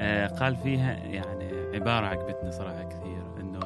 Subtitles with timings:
[0.00, 3.60] آه، قال فيها يعني عبارة عجبتني صراحة كثير إنه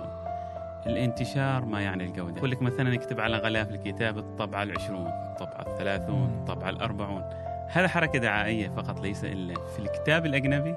[0.86, 2.36] الانتشار ما يعني الجودة.
[2.36, 7.22] يقول لك مثلا يكتب على غلاف الكتاب الطبعة العشرون الطبعة الثلاثون الطبعة الأربعون.
[7.70, 10.74] هذا حركة دعائية فقط ليس إلا في الكتاب الأجنبي؟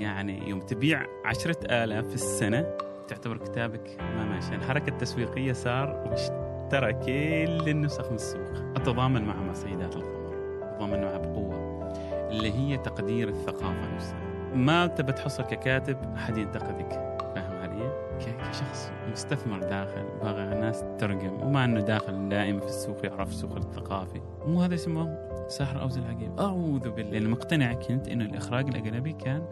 [0.00, 2.66] يعني يوم تبيع عشرة آلاف في السنة
[3.08, 8.52] تعتبر كتابك ما ماشي الحركة التسويقية صار واشترى كل النسخ من السوق.
[8.76, 10.32] أتضامن مع مصيدات الخمر
[10.62, 11.92] أتضامن معها بقوة
[12.30, 14.31] اللي هي تقدير الثقافة نفسها.
[14.54, 16.92] ما تبى تحصل ككاتب أحد ينتقدك.
[17.34, 20.04] فاهم علي؟ كشخص مستثمر داخل.
[20.22, 24.20] باغي الناس تترجم وما إنه داخل دائما في السوق يعرف السوق الثقافي.
[24.46, 27.18] مو هذا اسمه سحر أو زي العقيم أعوذ بالله.
[27.18, 29.42] لأن مقتنع كنت إنه الإخراج الأجنبي كان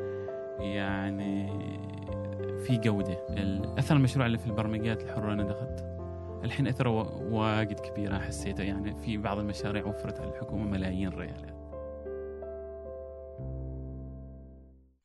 [0.60, 1.48] يعني
[2.66, 3.18] في جودة.
[3.30, 5.86] الأثر المشروع اللي في البرمجيات الحرة أنا دخلت.
[6.44, 11.49] الحين أثره وا- واجد كبيره حسيته يعني في بعض المشاريع وفرت على الحكومة ملايين ريالات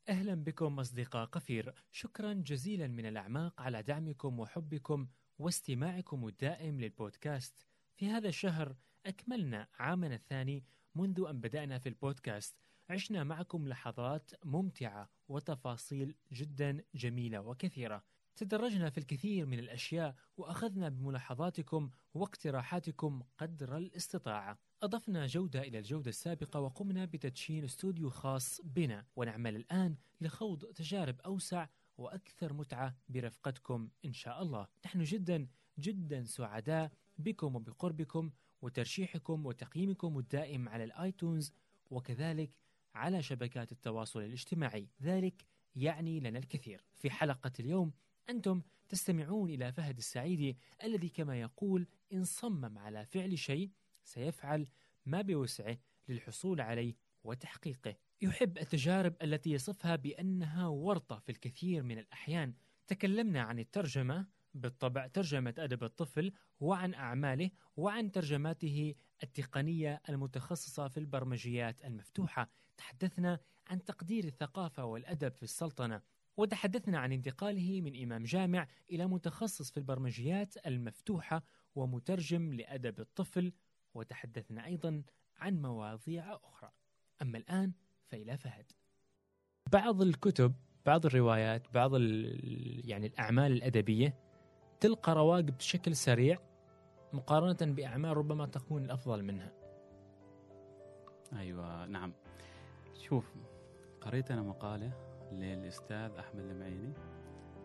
[0.09, 1.73] أهلا بكم أصدقاء قفير.
[1.91, 5.07] شكرا جزيلا من الأعماق على دعمكم وحبكم
[5.40, 7.66] واستماعكم الدائم للبودكاست.
[7.96, 10.63] في هذا الشهر أكملنا عامنا الثاني
[10.96, 12.55] منذ أن بدأنا في البودكاست.
[12.90, 18.04] عشنا معكم لحظات ممتعة وتفاصيل جدا جميلة وكثيرة.
[18.36, 24.58] تدرجنا في الكثير من الأشياء وأخذنا بملاحظاتكم واقتراحاتكم قدر الاستطاعة.
[24.84, 29.06] أضفنا جودة إلى الجودة السابقة وقمنا بتدشين استوديو خاص بنا.
[29.16, 34.68] ونعمل الآن لخوض تجارب أوسع وأكثر متعة برفقتكم إن شاء الله.
[34.86, 35.48] نحن جدا
[35.80, 41.54] جدا سعداء بكم وبقربكم وترشيحكم وتقييمكم الدائم على الآيتونز
[41.91, 42.52] وكذلك
[42.96, 44.88] على شبكات التواصل الاجتماعي.
[45.02, 46.84] ذلك يعني لنا الكثير.
[46.94, 47.91] في حلقة اليوم
[48.29, 53.71] أنتم تستمعون إلى فهد السعيدي الذي كما يقول إن صمم على فعل شيء
[54.04, 54.67] سيفعل
[55.05, 55.77] ما بوسعه
[56.09, 57.95] للحصول عليه وتحقيقه.
[58.21, 62.54] يحب التجارب التي يصفها بأنها ورطة في الكثير من الأحيان.
[62.87, 71.85] تكلمنا عن الترجمة بالطبع ترجمة أدب الطفل وعن أعماله وعن ترجماته التقنية المتخصصة في البرمجيات
[71.85, 72.50] المفتوحة.
[72.77, 76.01] تحدثنا عن تقدير الثقافة والأدب في السلطنة.
[76.38, 81.44] وتحدثنا عن انتقاله من إمام جامع إلى متخصص في البرمجيات المفتوحة
[81.75, 83.53] ومترجم لأدب الطفل
[83.94, 85.03] وتحدثنا أيضا
[85.38, 86.72] عن مواضيع أخرى.
[87.22, 87.72] أما الآن
[88.07, 88.72] فإلى فهد.
[89.72, 90.53] بعض الكتب
[90.85, 94.18] بعض الروايات بعض ال- يعني الأعمال الأدبية
[94.79, 96.38] تلقى رواق بشكل سريع
[97.13, 99.53] مقارنة بأعمال ربما تكون الأفضل منها.
[101.34, 102.13] أيوه نعم.
[102.94, 103.34] شوف
[104.01, 106.94] قريت أنا مقالة للأستاذ أحمد المعيني.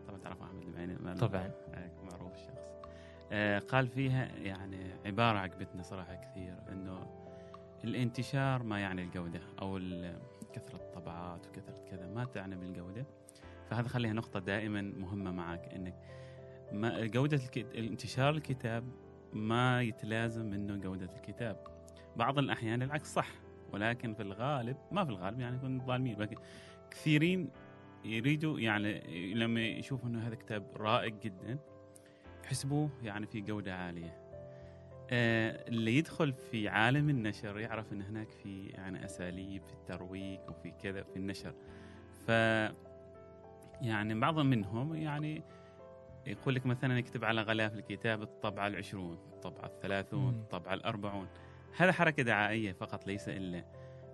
[0.08, 1.50] طبعا تعرف أحمد المعيني؟ طبعاً.
[1.74, 2.70] آه، معروف الشخص.
[3.32, 4.76] آه، قال فيها يعني
[5.06, 7.06] عبارة عجبتني صراحة كثير إنه
[7.84, 9.78] الانتشار ما يعني الجودة أو
[10.52, 13.06] كثرة الطبعات وكثرة كذا ما تعني بالجودة.
[13.70, 15.94] فهذا خليها نقطة دائما مهمة معك إنك
[16.72, 18.84] ما جودة الك- انتشار الكتاب
[19.32, 21.64] ما يتلازم منه جودة الكتاب.
[22.16, 23.28] بعض الأحيان العكس صح
[23.72, 26.36] ولكن في الغالب ما في الغالب يعني يكون ظالمين لكن
[26.90, 27.50] كثيرين
[28.04, 31.58] يريدوا يعني لما يشوفوا إنه هذا كتاب رائق جدا
[32.44, 34.20] يحسبوه يعني في جودة عالية.
[35.10, 40.70] آه اللي يدخل في عالم النشر يعرف إن هناك في يعني أساليب في الترويج وفي
[40.70, 41.54] كذا في النشر.
[42.26, 42.28] ف
[43.82, 45.42] يعني بعض منهم يعني
[46.26, 50.40] يقول لك مثلا يكتب على غلاف الكتاب الطبعة العشرون، الطبعة الثلاثون، مم.
[50.40, 51.26] الطبعة الأربعون.
[51.76, 53.64] هذا حركة دعائية فقط ليس إلا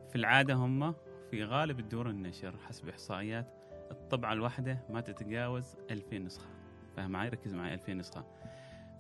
[0.09, 0.95] في العادة هم
[1.31, 3.47] في غالب الدور النشر حسب إحصائيات
[3.91, 6.49] الطبعة الواحدة ما تتجاوز 2000 نسخة.
[6.97, 8.25] فاهم معي؟ ركز معي 2000 نسخة.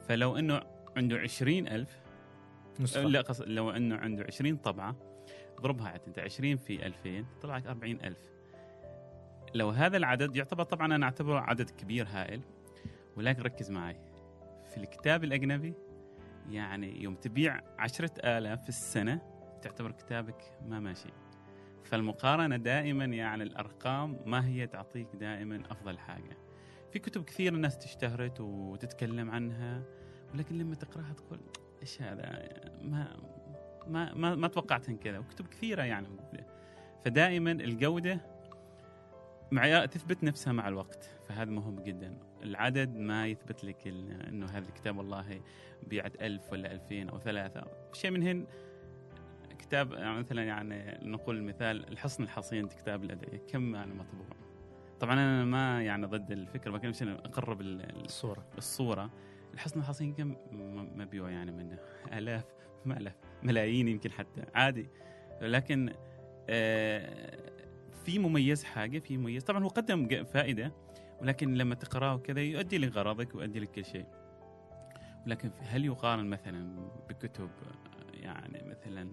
[0.09, 0.62] فلو أنه
[0.97, 2.00] عنده 20 ألف
[2.81, 3.03] نسخة.
[3.03, 4.97] لا قصد لو أنه عنده 20 طبعة
[5.59, 8.31] اضربها عاد أنت 20 في 2000 طلع لك 40 ألف.
[9.54, 12.41] لو هذا العدد يعتبر طبعا أنا أعتبره عدد كبير هائل.
[13.16, 13.97] ولكن ركز معي.
[14.70, 15.75] في الكتاب الأجنبي
[16.50, 19.20] يعني يوم تبيع عشرة آلاف في السنة
[19.62, 21.09] تعتبر كتابك ما ماشي.
[21.86, 26.36] فالمقارنة دائما يعني الأرقام ما هي تعطيك دائما أفضل حاجة.
[26.92, 29.83] في كتب كثير الناس تشتهرت وتتكلم عنها
[30.34, 31.41] ولكن لما تقراها تقول
[31.83, 32.48] إيش هذا؟
[32.83, 33.16] ما
[33.86, 35.18] ما ما, ما توقعت كذا.
[35.18, 36.09] وكتب كثيرة يعني
[37.04, 38.21] فدائما الجودة
[39.53, 41.10] معيار تثبت نفسها مع الوقت.
[41.28, 42.18] فهذا مهم جدا.
[42.42, 45.41] العدد ما يثبت لك إنه هذا الكتاب والله
[45.82, 47.65] بيعت ألف ولا ألفين أو ثلاثة.
[47.92, 48.47] شيء من هن
[49.68, 54.27] كتاب يعني مثلا يعني نقول مثال الحصن الحصين كتاب الأدعية كم يعني مطبوع
[55.01, 58.47] طبعا أنا ما يعني ضد الفكرة لكن عشان أقرب ال- ال- الصورة.
[58.59, 59.10] الصورة.
[59.54, 60.36] الحصن الحصين كم؟
[60.97, 61.78] مبيوع يعني منه.
[62.13, 62.45] آلاف
[62.84, 64.89] ما آلاف ملايين يمكن حتى عادي.
[65.42, 65.92] لكن
[66.48, 67.39] آه،
[68.04, 69.45] في مميز حاجة في مميز.
[69.45, 70.72] طبعا هو قدم فائدة
[71.21, 74.07] ولكن لما تقراه كذا يؤدي لغرضك ويؤدي لك كل شيء.
[75.27, 77.51] ولكن هل يقارن مثلا بكتب
[78.15, 79.10] يعني مثلا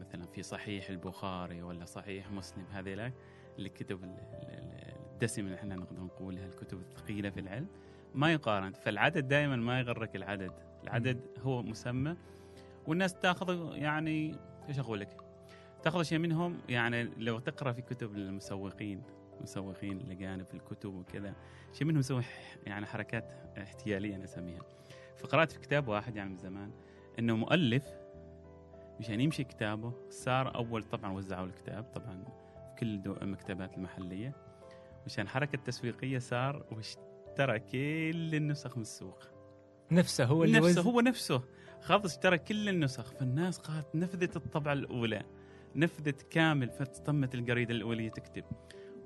[0.00, 3.12] مثلا في صحيح البخاري ولا صحيح مسلم هذه
[3.58, 7.66] الكتب ال- ال- الدسمه اللي إحنا نقدر نقولها الكتب الثقيلة في العلم.
[8.14, 10.52] ما يقارن فالعدد دائما ما يغرك العدد.
[10.84, 12.16] العدد هو مسمى
[12.86, 14.34] والناس تأخذ يعني
[14.68, 15.16] إيش أقول لك؟
[15.82, 19.02] تأخذ شيء منهم يعني لو تقرأ في كتب المسوقين
[19.40, 21.34] مسوقين الاجانب في الكتب وكذا
[21.72, 22.22] شيء منهم يسوي
[22.66, 23.24] يعني حركات
[23.58, 24.62] احتيالية أنا أسميها.
[25.16, 26.70] فقرأت في كتاب واحد يعني من زمان
[27.18, 27.84] إنه مؤلف
[29.00, 29.92] مشان يمشي كتابه.
[30.10, 34.32] صار أول طبعا وزعوا الكتاب طبعا في كل المكتبات المحلية.
[35.06, 39.22] مشان حركة تسويقية صار واشترى كل النسخ من السوق.
[39.90, 41.42] نفسه هو اللي نفسه هو نفسه.
[41.80, 43.12] خلاص اشترى كل النسخ.
[43.12, 45.22] فالناس قالت نفذت الطبعة الأولى.
[45.74, 48.44] نفذت كامل فتمت الجريدة الأولية تكتب.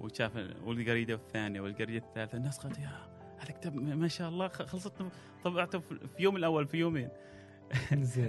[0.00, 2.38] وشاف والجريدة الثانية والجريدة الثالثة.
[2.38, 4.92] الناس قالت يا هذا كتاب ما شاء الله خلصت
[5.44, 7.08] طبعته في يوم الأول في يومين.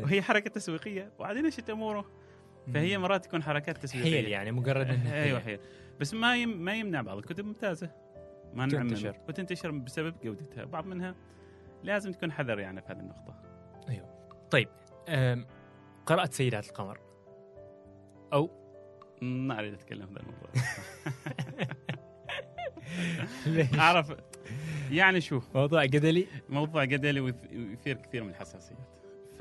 [0.04, 1.12] وهي حركة تسويقية.
[1.20, 2.06] وبعدين مشت أموره
[2.74, 2.98] فهي.
[2.98, 4.12] مرات تكون حركات تسويقية.
[4.22, 5.60] حيل يعني مجرد إنه أيوه حيل.
[6.00, 7.18] بس ما يم ما يمنع بعض.
[7.18, 7.90] الكتب ممتازة.
[8.54, 9.16] ما تنتشر.
[9.30, 10.64] وتنتشر بسبب جودتها.
[10.66, 11.16] بعض منها
[11.84, 13.42] لازم تكون حذر يعني في هذه النقطة.
[14.52, 14.70] طيب
[15.10, 15.46] أم،
[16.06, 17.00] قرأت سيدات القمر؟
[18.34, 18.50] أو؟
[19.22, 20.50] ما أريد أتكلم في هذا الموضوع؟
[23.80, 24.14] أعرف.
[24.92, 28.80] يعني شوف موضوع جدلي؟ موضوع جدلي ويث- ويثير كثير من الحساسيات.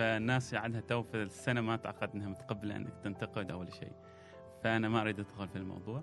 [0.00, 3.92] فالناس عندها تو في السنة ما تعقد إنها متقبلة إنك تنتقد أو شيء.
[4.62, 6.02] فأنا ما أريد أدخل في الموضوع.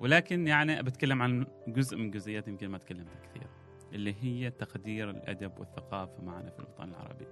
[0.00, 3.46] ولكن يعني بتكلم عن جزء من جزئيات يمكن ما تكلمت كثير
[3.92, 7.26] اللي هي تقدير الأدب والثقافة معنا في الوطن العربي.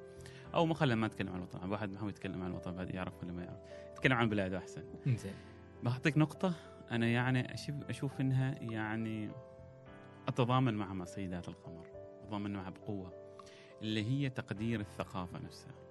[0.55, 3.22] أو ما خلينا ما نتكلم عن الوطن واحد ما هو يتكلم عن الوطن بعد يعرف
[3.22, 3.61] ولا ما يعرف.
[3.93, 4.84] يتكلم عن بلاده أحسن.
[5.06, 5.34] زين
[5.82, 6.55] بعطيك نقطة
[6.90, 9.31] أنا يعني أشوف أشوف إنها يعني
[10.28, 11.87] أتضامن مع مع سيدات القمر
[12.22, 13.12] أتضامن معها بقوة
[13.82, 15.84] اللي هي تقدير الثقافة نفسها.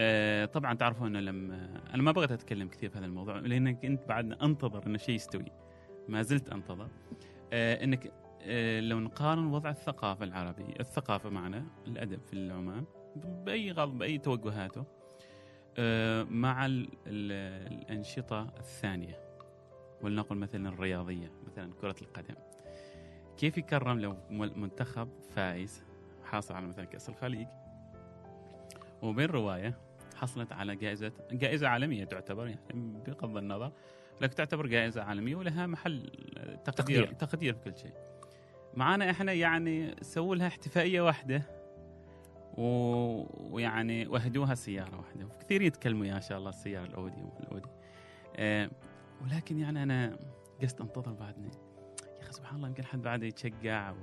[0.00, 4.08] آه طبعا تعرفوا إنه لما أنا ما بغيت أتكلم كثير في هذا الموضوع لأن كنت
[4.08, 5.52] بعد أنتظر انه شيء يستوي.
[6.08, 6.88] ما زلت أنتظر.
[7.52, 8.12] آه إنك
[8.42, 12.84] آه لو نقارن وضع الثقافة العربية الثقافة معنا الأدب في العمان
[13.16, 14.84] بأي غلط بأي توجهاته
[15.78, 17.32] آه، مع ال ال
[17.72, 19.18] الأنشطة الثانية.
[20.02, 22.34] ولنقل مثلا الرياضية مثلا كرة القدم.
[23.36, 25.84] كيف يكرم لو منتخب فائز
[26.24, 27.46] حاصل على مثلا كأس الخليج
[29.02, 29.78] وبين رواية
[30.16, 32.60] حصلت على جائزة جائزة عالمية تعتبر يعني
[33.06, 33.72] بغض النظر
[34.20, 36.10] لكن تعتبر جائزة عالمية ولها محل
[36.64, 37.12] تقدير تقدير.
[37.12, 37.92] تقدير في كل شيء.
[38.74, 41.42] معانا إحنا يعني سووا لها احتفائية واحدة
[42.58, 42.64] و...
[43.54, 45.24] ويعني وهدوها سيارة واحدة.
[45.24, 47.68] وكثير يتكلموا يا شاء الله السيارة الأودي والأودي.
[48.36, 48.70] آه
[49.22, 50.18] ولكن يعني أنا
[50.62, 51.50] قست أنتظر بعدني.
[52.16, 53.94] يا أخي سبحان الله يمكن حد بعد يتشجع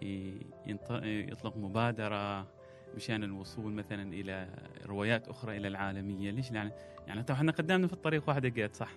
[0.00, 2.53] ويطلق مبادرة.
[2.96, 4.48] مشان الوصول مثلا إلى
[4.86, 6.30] روايات أخرى إلى العالمية.
[6.30, 6.72] ليش؟ يعني
[7.06, 8.90] يعني طبعا إحنا قدامنا في الطريق واحدة قالت صح؟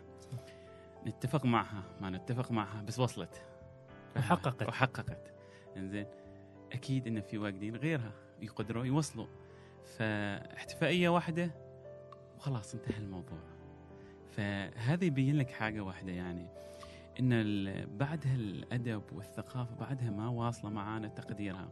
[1.08, 3.42] نتفق معها ما نتفق معها بس وصلت.
[4.18, 4.68] وحققت.
[4.68, 5.34] وحققت.
[5.78, 6.06] إنزين
[6.72, 8.12] أكيد إن في واجدين غيرها
[8.42, 9.28] يقدروا يوصلوا.
[9.98, 11.52] فاحتفائية واحدة
[12.38, 13.40] وخلاص انتهى الموضوع.
[14.32, 16.48] فهذا يبين لك حاجة واحدة يعني
[17.20, 21.70] إن بعدها الأدب والثقافة بعدها ما واصلة معانا تقديرها.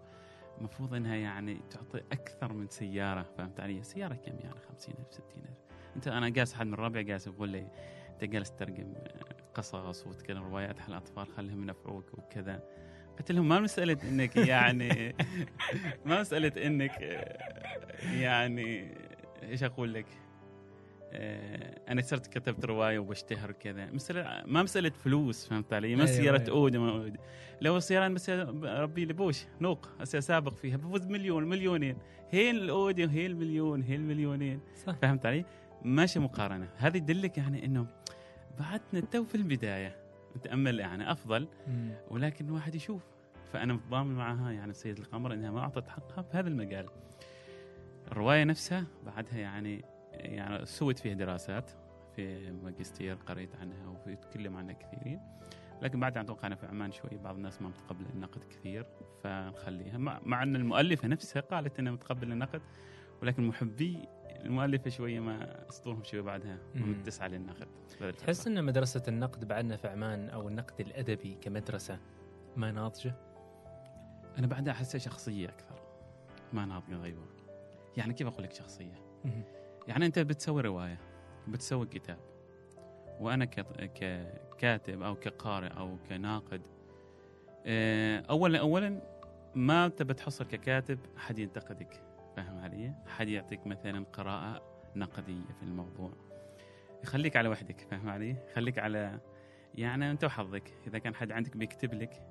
[0.57, 5.49] المفروض إنها يعني تعطي أكثر من سيارة فهمت علي؟ سيارة كم يعني 50000 60000
[5.95, 7.67] أنت أنا جالس أحد من الربع جالس يقول لي
[8.09, 8.93] أنت جالس تترجم
[9.53, 12.63] قصص وتتكلم روايات حل الأطفال خليهم ينفعوك وكذا
[13.17, 15.15] قلت لهم ما مسألة إنك يعني
[16.05, 17.01] ما مسألة إنك
[18.03, 18.97] يعني
[19.43, 20.05] إيش أقول لك؟
[21.15, 26.15] آه، أنا صرت كتبت رواية وبشتهر كذا مسألة ما مسألة فلوس فهمت علي؟ ما أيوة،
[26.15, 26.57] سيارة أيوة.
[26.57, 27.17] اود ما أود.
[27.61, 28.29] لو السيارة بس
[28.63, 31.97] ربي لبوش نوق سابق فيها بفوز مليون مليونين
[32.31, 35.45] هي الأودي وهي المليون هي المليونين صح فهمت علي؟
[35.83, 37.87] ماشي مقارنة هذا يدلك يعني إنه
[38.59, 39.95] بعدنا تو في البداية
[40.37, 41.91] نتأمل يعني أفضل مم.
[42.09, 43.01] ولكن الواحد يشوف
[43.53, 46.85] فأنا متضامن معها يعني سيد القمر إنها ما أعطت حقها في هذا المجال
[48.11, 49.85] الرواية نفسها بعدها يعني
[50.19, 51.71] يعني سويت فيها دراسات
[52.15, 55.19] في ماجستير قريت عنها ويتكلم عنها كثيرين.
[55.81, 58.85] لكن بعد أتوقع أنا في عمان شوي بعض الناس ما متقبلة النقد كثير
[59.23, 62.61] فنخليها مع, أن المؤلفة نفسها قالت إنها متقبلة النقد
[63.21, 64.07] ولكن محبي
[64.45, 67.03] المؤلفة شوية ما اسطورهم شوية بعدها مم.
[67.03, 67.67] تسعى للنقد
[68.17, 71.99] تحس إن مدرسة النقد بعدنا في عمان أو النقد الأدبي كمدرسة
[72.55, 73.15] ما ناضجة؟
[74.37, 75.79] أنا بعدها أحسها شخصية أكثر.
[76.53, 77.25] ما ناضجة غيبه
[77.97, 79.43] يعني كيف أقول لك شخصية؟ مم.
[79.87, 80.99] يعني انت بتسوي رواية
[81.47, 82.19] بتسوي كتاب.
[83.19, 86.61] وأنا ككاتب أو كقارئ أو كناقد
[87.65, 89.01] آه، أولا أولا
[89.55, 92.03] ما تبى تحصل ككاتب احد ينتقدك
[92.35, 94.61] فاهم علي؟ احد يعطيك مثلا قراءة
[94.95, 96.13] نقدية في الموضوع.
[97.05, 99.19] خليك على وحدك فاهم علي؟ خليك على
[99.75, 100.73] يعني أنت وحظك.
[100.87, 102.23] إذا كان حد عندك بيكتب لك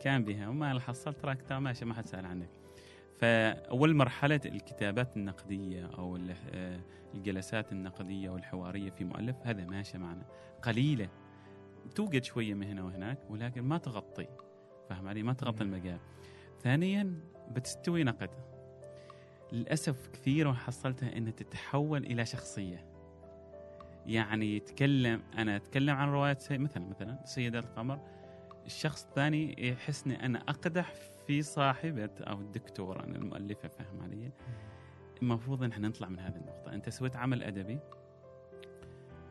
[0.00, 0.48] كان بها.
[0.48, 2.50] وما حصلت تراك ماشي ما حد سأل عنك.
[3.18, 6.80] فأول مرحلة الكتابات النقدية أو ال- آه،
[7.14, 10.22] الجلسات النقدية والحوارية في مؤلف هذا ماشي معنا
[10.62, 11.08] قليلة.
[11.94, 14.26] توجد شوية من هنا وهناك ولكن ما تغطي.
[14.88, 15.64] فاهم علي؟ ما تغطي.
[15.64, 15.98] المجال.
[16.62, 17.20] ثانيا
[17.50, 18.30] بتستوي نقد.
[19.52, 22.84] للأسف كثير حصلتها إنها تتحول إلى شخصية.
[24.06, 28.00] يعني يتكلم أنا أتكلم عن رواية سي مثلا مثلا سيدة القمر
[28.66, 30.92] الشخص الثاني يحسني أنا أقدح
[31.28, 34.32] في صاحبة أو الدكتورة أنا المؤلفة فاهم علي؟
[35.22, 36.72] المفروض إن إحنا نطلع من هذه النقطة.
[36.74, 37.78] أنت سويت عمل أدبي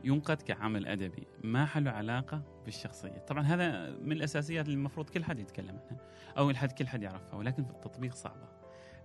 [0.04, 3.18] ينقد كعمل أدبي ما حله علاقة بالشخصية.
[3.28, 5.98] طبعا هذا من الأساسيات اللي المفروض كل حد يتكلم عنها
[6.38, 8.48] أو الحد كل حد يعرفها ولكن في التطبيق صعبة.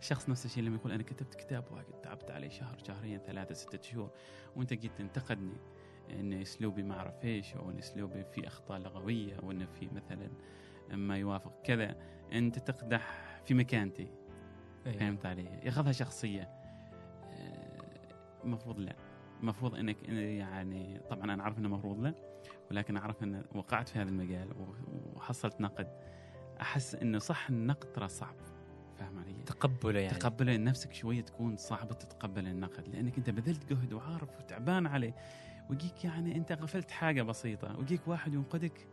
[0.01, 3.83] الشخص نفس الشيء لما يقول أنا كتبت كتاب واحد تعبت عليه شهر شهرين ثلاثة ستة
[3.83, 4.11] شهور
[4.57, 5.57] وأنت جيت تنتقدني
[6.11, 10.29] ان أسلوبي ما أعرف إيش أو ان أسلوبي فيه أخطاء لغوية أو انه في مثلا
[10.95, 11.53] ما يوافق.
[11.65, 11.97] كذا.
[12.33, 14.09] أنت تقدح في مكانتي.
[14.87, 14.99] أيوة.
[14.99, 16.43] فهمت علي؟ ياخذها شخصية.
[16.43, 17.83] آه،
[18.45, 18.97] المفروض لا.
[19.41, 22.15] المفروض إنك يعني طبعا أنا أعرف إنه المفروض لا
[22.71, 24.49] ولكن أعرف إن وقعت في هذا المجال
[25.17, 25.89] وحصلت نقد.
[26.61, 28.37] أحس إنه صح النقد ترى صعب.
[28.99, 30.19] فاهم علي؟ تقبله يعني.
[30.19, 35.15] تقبله نفسك شوية تكون صعبة تتقبل النقد لأنك أنت بذلت جهد وعارف وتعبان عليه.
[35.71, 38.89] ويجيك يعني أنت غفلت حاجة بسيطة ويجيك واحد ينقدك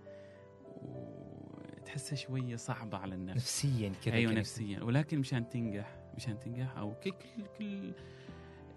[1.90, 3.38] وتحسها شوية صعبة على النفس.
[3.38, 4.40] نفسيا كذا أيوه كذا.
[4.40, 4.84] نفسيا.
[4.84, 7.14] ولكن مشان تنجح مشان تنجح أو كل
[7.58, 7.92] كل,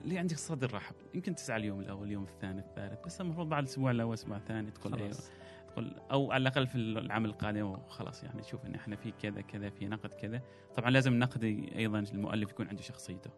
[0.04, 3.90] اللي عندك صدر رحب يمكن تسعى اليوم الأول اليوم الثاني الثالث بس المفروض بعد الأسبوع
[3.90, 5.31] الأول الأسبوع الثاني تقول أيوه خلاص.
[5.69, 8.25] تقول أو على الأقل في العام القادم وخلاص.
[8.25, 10.42] يعني شوف إن إحنا في كذا كذا في نقد كذا.
[10.76, 11.45] طبعا لازم النقد
[11.76, 13.31] أيضا المؤلف يكون عنده شخصيته.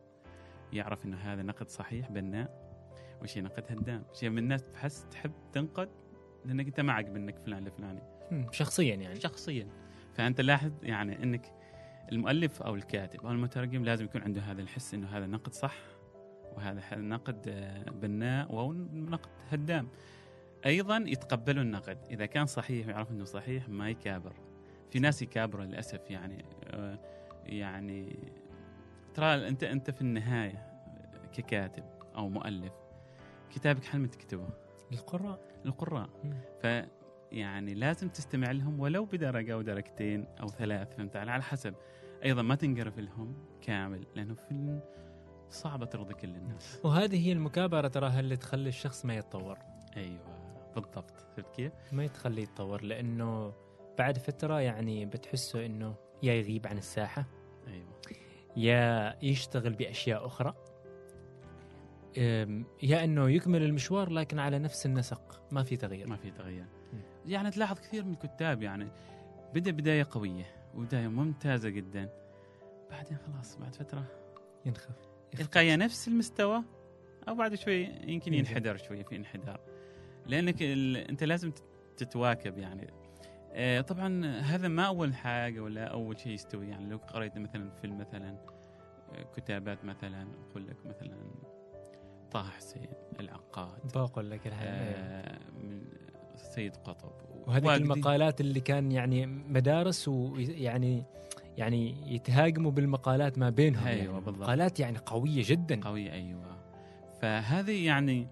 [0.73, 2.65] يعرف إنه هذا نقد صحيح بناء.
[3.23, 5.89] وشيء نقد هدام شيء من الناس تحس تحب تنقد
[6.45, 8.14] لأنك أنت ما عجب انك فلان الفلاني مم،
[8.51, 9.21] شخصيا يعني.
[9.21, 9.69] شخصيا.
[10.15, 11.53] فأنت لاحظ يعني إنك
[12.13, 15.77] المؤلف أو الكاتب أو المترجم لازم يكون عنده هذا الحس إنه هذا نقد صح
[16.57, 19.89] وهذا نقد آه، بناء أو نقد هدام.
[20.67, 21.99] أيضا يتقبلوا النقد.
[22.11, 24.33] إذا كان صحيح ويعرف إنه صحيح ما يكابر.
[24.91, 26.99] في ناس يكابروا للأسف يعني آه،
[27.47, 28.19] يعني
[29.15, 30.67] ترى أنت أنت في النهاية
[31.33, 31.85] ككاتب
[32.17, 32.73] أو مؤلف
[33.51, 34.49] كتابك حلم تكتبه.
[34.93, 36.35] القراء القراء مم.
[36.63, 36.67] ف
[37.35, 41.75] يعني لازم تستمع لهم ولو بدرجة أو درجتين أو ثلاث فهمت علي؟ على حسب.
[42.25, 44.81] أيضا ما تنقرف لهم كامل لأنه فيلم
[45.49, 46.81] صعبة ترضي كل الناس.
[46.85, 49.59] وهذه هي المكابرة تراها اللي تخلي الشخص ما يتطور؟
[49.97, 50.21] أيوة
[50.75, 51.11] بالضبط.
[51.37, 53.53] شفت كيف؟ ما تخليه يتطور لأنه
[53.99, 57.27] بعد فترة يعني بتحسه إنه يا يغيب عن الساحة
[57.67, 58.01] أيوة.
[58.57, 60.55] يا يشتغل بأشياء أخرى
[62.19, 65.43] أم، يا إنه يكمل المشوار لكن على نفس النسق.
[65.53, 66.07] ما في تغيير.
[66.09, 66.67] ما في تغيير.
[67.27, 68.89] يعني تلاحظ كثير من الكتاب يعني.
[69.55, 72.09] بدأ بداية قوية وبداية ممتازة جدا.
[72.91, 74.05] بعدين خلاص بعد فترة
[74.67, 74.97] ينخف.
[75.41, 76.63] يلقى يا نفس المستوى
[77.29, 78.35] أو بعد شوي يمكن.
[78.35, 79.61] ينحدر شوي في انحدار.
[80.27, 80.97] لأنك ال...
[80.97, 81.63] أنت لازم تت-
[81.97, 82.87] تتواكب يعني.
[83.53, 86.87] آه، طبعا هذا ما أول حاجة ولا أول شيء يستوي يعني.
[86.87, 88.39] لو قريت مثلا فيلم مثلا
[89.13, 91.17] آه، كتابات مثلا أقول لك مثلا
[92.31, 92.89] طه حسين
[93.21, 93.93] العقاد.
[93.95, 94.69] بقول لك الحين.
[94.69, 95.39] آه،
[96.37, 97.13] سيد قطب.
[97.47, 97.77] وهذه.
[97.77, 101.05] المقالات اللي كان يعني مدارس ويعني
[101.59, 104.21] يعني يتهاجموا بالمقالات ما بينهم أيوة يعني.
[104.21, 104.43] بالضبط.
[104.43, 105.81] مقالات يعني قوية جدا.
[105.81, 106.57] قوية أيوة.
[107.21, 108.29] فهذه يعني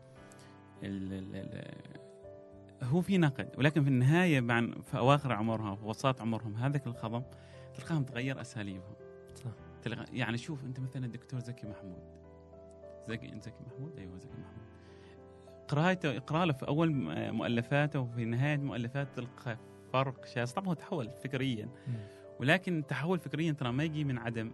[0.82, 1.72] ال ال ال
[2.82, 7.22] هو في نقد ولكن في النهاية بعد في أواخر عمرهم في وسط عمرهم هذاك الخضم
[7.74, 8.94] تلقاهم تغير أساليبهم.
[9.34, 9.50] صح.
[9.82, 12.02] تلقى يعني شوف أنت مثلا الدكتور زكي محمود.
[13.08, 14.71] زكي زكي محمود؟ أيوة زكي محمود.
[15.68, 16.92] قراءته اقرا له في أول
[17.32, 19.58] مؤلفاته وفي نهاية مؤلفاته تلقى
[19.92, 21.68] فرق شاسع طبعا هو تحول فكريا.
[21.86, 21.94] مم.
[22.40, 24.52] ولكن تحول فكريا ترى ما يجي من عدم.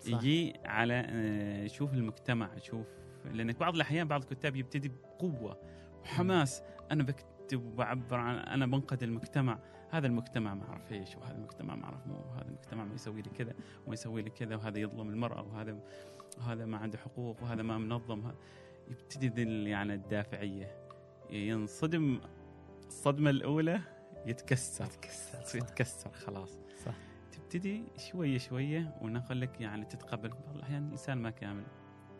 [0.00, 0.08] صح.
[0.08, 2.86] يجي على آه، شوف المجتمع شوف
[3.32, 5.58] لأنك بعض الأحيان بعض الكتاب يبتدي بقوة
[6.02, 6.62] وحماس.
[6.92, 9.58] أنا بكتب وبعبر عن أنا بنقد المجتمع.
[9.90, 13.30] هذا المجتمع ما أعرف إيش وهذا المجتمع ما أعرف مو وهذا المجتمع ما يسوي لي
[13.30, 13.52] كذا
[13.86, 15.78] وما يسوي لي كذا وهذا يظلم المرأة وهذا
[16.38, 18.32] وهذا ما عنده حقوق وهذا ما منظم.
[18.90, 20.76] يبتدي ذي ال- يعني الدافعية
[21.30, 22.20] ينصدم
[22.86, 23.80] الصدمة الأولى
[24.26, 25.54] يتكسر يتكسر، صح.
[25.54, 26.94] يتكسر خلاص صح.
[27.32, 31.64] تبتدي شوية شوية ونقول لك يعني تتقبل بعض الاحيان الانسان ما كامل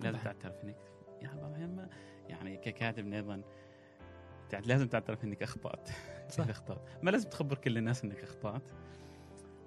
[0.00, 0.32] لازم طبعاً.
[0.32, 0.76] تعترف إنك
[1.22, 1.88] يعني بعض الاحيان ما
[2.28, 3.42] يعني ككاتب أيضا
[4.52, 5.88] يعني لازم تعترف إنك أخطأت
[6.28, 6.48] صح.
[6.48, 8.70] أخطأت ما لازم تخبر كل الناس إنك أخطأت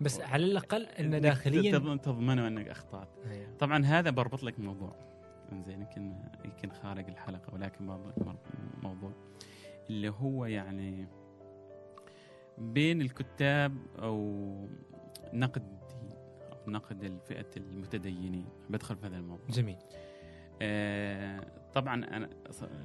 [0.02, 3.54] بس على الأقل إن داخليا تض- تضمنوا إنك أخطأت أيوة.
[3.60, 4.96] طبعا هذا بربط لك موضوع
[5.52, 6.14] انزين يمكن
[6.46, 8.36] يمكن خارج الحلقة ولكن لك
[8.84, 9.12] موضوع
[9.90, 11.08] اللي هو يعني
[12.58, 14.68] بين الكتاب أو
[15.34, 16.18] نقد الدين
[16.52, 18.46] أو نقد الفئة المتدينين.
[18.70, 19.48] بدخل في هذا الموضوع.
[19.50, 19.78] جميل.
[20.62, 22.30] آه طبعا أنا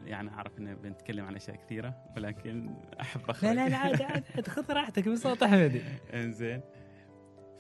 [0.05, 3.51] يعني أعرف ان بنتكلم عن أشياء كثيرة ولكن أحب أخرج.
[3.51, 5.83] لا لا لا عاد عاد عاد خذ راحتك بصوت أحمدي.
[6.15, 6.61] إنزين.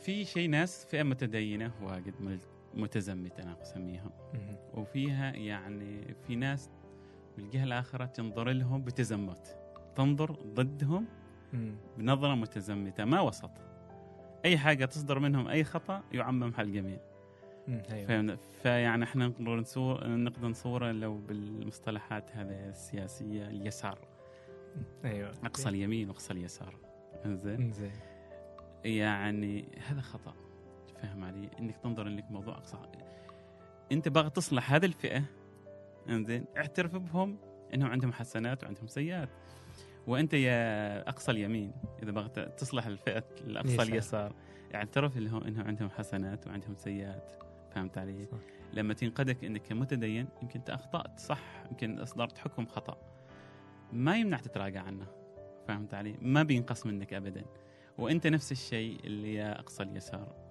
[0.01, 2.15] في شيء ناس فئة متدينة واجد
[2.76, 4.11] متزمتة أنا أسميها.
[4.75, 6.71] وفيها يعني في ناس
[7.37, 9.59] بالجهة الآخرة تنظر لهم بتزمت.
[9.97, 11.06] تنظر ضدهم
[11.99, 13.50] بنظرة متزمتة ما وسط.
[14.45, 17.00] أي حاجة تصدر منهم أي خطأ يعممها الجميع.
[18.06, 23.99] فهمنا؟ فيعني إحنا نقدر نصور نقدر نصوره لو بالمصطلحات هذه السياسية اليسار.
[25.04, 25.33] أيوه.
[25.45, 26.76] أقصى اليمين وأقصى اليسار.
[27.25, 27.73] إنزين.
[28.85, 30.35] يعني هذا خطأ.
[31.03, 32.76] فاهم علي إنك تنظر إنك موضوع أقصى
[33.93, 35.25] أنت باغي تصلح هذه الفئة
[36.09, 37.38] إنزين اعترف بهم
[37.75, 39.29] إنهم عندهم حسنات وعندهم سيئات
[40.07, 41.73] وأنت يا أقصى اليمين
[42.03, 43.88] إذا بغيت تصلح الفئة الأقصى اليسار.
[43.88, 44.35] اليسار
[44.75, 47.37] اعترف لهم إنهم عندهم حسنات وعندهم سيئات
[47.75, 48.38] فهمت علي؟ صح.
[48.73, 52.97] لما تنقدك إنك كمتدين يمكن انت اخطات صح يمكن أصدرت حكم خطأ
[53.93, 55.07] ما يمنع تتراجع عنه
[55.69, 57.45] فهمت علي؟ ما بينقص منك ابدا
[57.99, 60.46] وأنت نفس الشيء اللي يا أقصى اليسار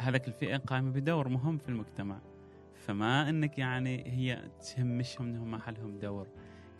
[0.00, 2.20] هذاك الفئة قائمه بدور مهم في المجتمع.
[2.74, 6.28] فما إنك يعني هي تهمشهم إنهم ما حلهم دور.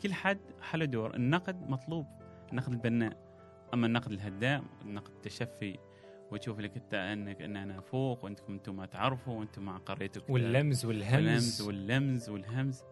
[0.00, 1.14] كل حد حله دور.
[1.14, 2.06] النقد مطلوب.
[2.50, 3.30] النقد البناء.
[3.74, 5.78] أما النقد الهدام النقد التشفي
[6.30, 10.84] وتشوف لك أنت إنك إن أنا فوق وأنتم أنتم ما تعرفوا وأنتم مع قريتك واللمز
[10.84, 11.62] واللمز والهمز.
[11.62, 12.82] واللمز والهمز.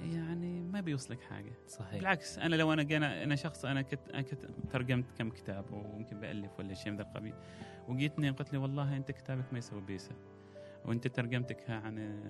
[0.00, 4.22] يعني ما بيوصلك حاجة صحيح بالعكس أنا لو أنا جانا أنا شخص أنا كنت أنا
[4.22, 7.34] كنت ترجمت كم كتاب وممكن بألف ولا شيء من ذا القبيل
[7.88, 10.12] وجيتني قلت لي والله أنت كتابك ما يسوي بيسة
[10.84, 12.20] وأنت ترجمتك عن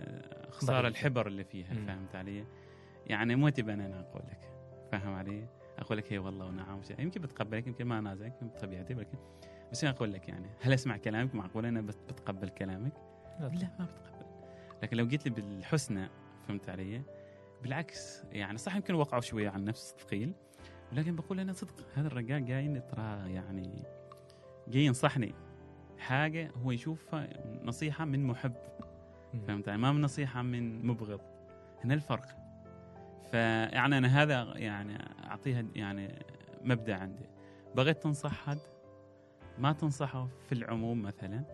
[0.51, 0.89] خسارة.
[0.89, 1.87] الحبر اللي فيها مم.
[1.87, 2.45] فهمت علي؟
[3.07, 4.53] يعني مو تبى أنا أقول لك
[4.93, 5.47] فاهم علي؟
[5.79, 6.81] أقول لك هي والله ونعم.
[6.99, 9.19] يمكن بتقبلك يمكن ما انازعك يمكن بطبيعتي ولكن
[9.73, 12.93] بس أنا أقول لك يعني هل أسمع كلامك معقول أنا بت- بتقبل كلامك؟
[13.41, 14.27] لا ما بتقبل
[14.83, 16.09] لكن لو جيت لي بالحسنى
[16.49, 17.03] فهمت علي؟
[17.63, 20.33] بالعكس يعني صح يمكن وقعوا شوية عن نفس ثقيل
[20.93, 23.85] ولكن بقول أنا صدق هذا الرجال جاي ترى يعني
[24.69, 25.35] جاي ينصحني
[25.99, 27.29] حاجة هو يشوفها
[27.65, 28.55] نصيحة من محب.
[29.47, 31.21] فهمت؟ ما من نصيحة من مبغض.
[31.85, 32.27] هنا الفرق.
[33.31, 36.25] فيعني أنا هذا يعني أعطيها يعني
[36.63, 37.27] مبدأ عندي.
[37.77, 38.59] بغيت تنصح حد؟
[39.59, 41.45] ما تنصحه في العموم مثلا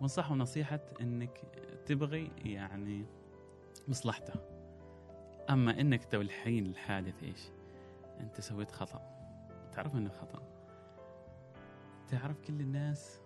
[0.00, 1.40] وانصحه نصيحة إنك
[1.86, 3.04] تبغي يعني
[3.88, 4.59] مصلحته.
[5.50, 7.40] أما إنك تو الحين الحادث إيش؟
[8.20, 9.02] أنت سويت خطأ.
[9.72, 10.42] تعرف إنه خطأ؟
[12.08, 13.20] تعرف كل الناس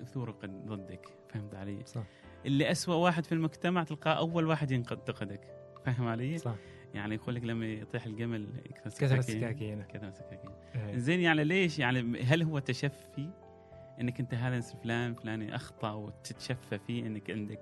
[0.00, 1.08] يثوروا قد- ضدك.
[1.28, 2.02] فهمت علي؟ صح.
[2.46, 5.40] اللي أسوأ واحد في المجتمع تلقاه أول واحد ينتقدك.
[5.84, 6.54] فاهم علي؟ صح.
[6.94, 8.48] يعني يقول لك لما يطيح الجمل
[8.86, 9.18] السكاكين.
[9.18, 9.82] السكاكين.
[9.82, 10.50] كثر السكاكين.
[10.74, 10.96] إيه.
[10.96, 13.30] زين يعني ليش؟ يعني هل هو تشفي؟
[14.00, 17.60] إنك أنت هذا فلان فلان أخطأ وتتشفى فيه إنك عندك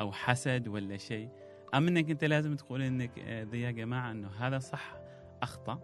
[0.00, 1.28] أو حسد ولا شيء.
[1.74, 4.96] أم إنك أنت لازم تقول إنك آه، يا جماعة إنه هذا صح
[5.42, 5.80] أخطأ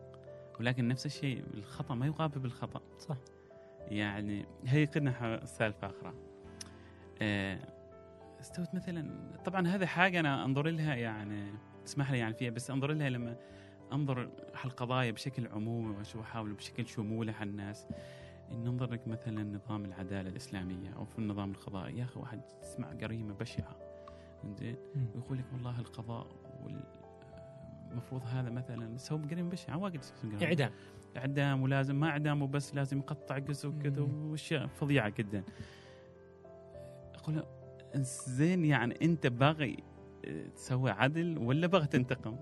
[0.61, 2.81] ولكن نفس الشيء الخطأ ما يقابل بالخطأ.
[2.99, 3.17] صح.
[3.89, 6.15] يعني هي قدنا ح- سالفه أخرى.
[7.23, 7.59] آه،
[8.41, 11.53] استوت مثلا طبعا هذه حاجة أنا أنظر لها يعني
[11.87, 13.37] اسمح لي يعني فيها بس أنظر لها لما
[13.93, 14.19] أنظر
[14.55, 17.87] على القضايا بشكل عمومي وأشوف أحاول بشكل شمولي على الناس.
[18.53, 22.93] إن ننظر لك مثلا نظام العدالة الإسلامية أو في النظام القضائي يا أخي واحد تسمع
[22.93, 23.77] جريمه بشعة.
[24.53, 24.77] زين.
[25.15, 26.27] ويقول لك والله القضاء
[27.91, 28.97] المفروض هذا مثلا
[29.51, 30.47] بشعه واجد يسوون جرائم.
[30.47, 30.71] إعدام
[31.17, 34.03] إعدام ولازم ما إعدام وبس لازم يقطع جزء وكذا.
[34.03, 35.45] وأشياء فظيعة جدا
[37.15, 37.45] أقول
[37.97, 39.77] زين يعني أنت باغي
[40.25, 42.37] آه، تسوي عدل ولا باغي تنتقم؟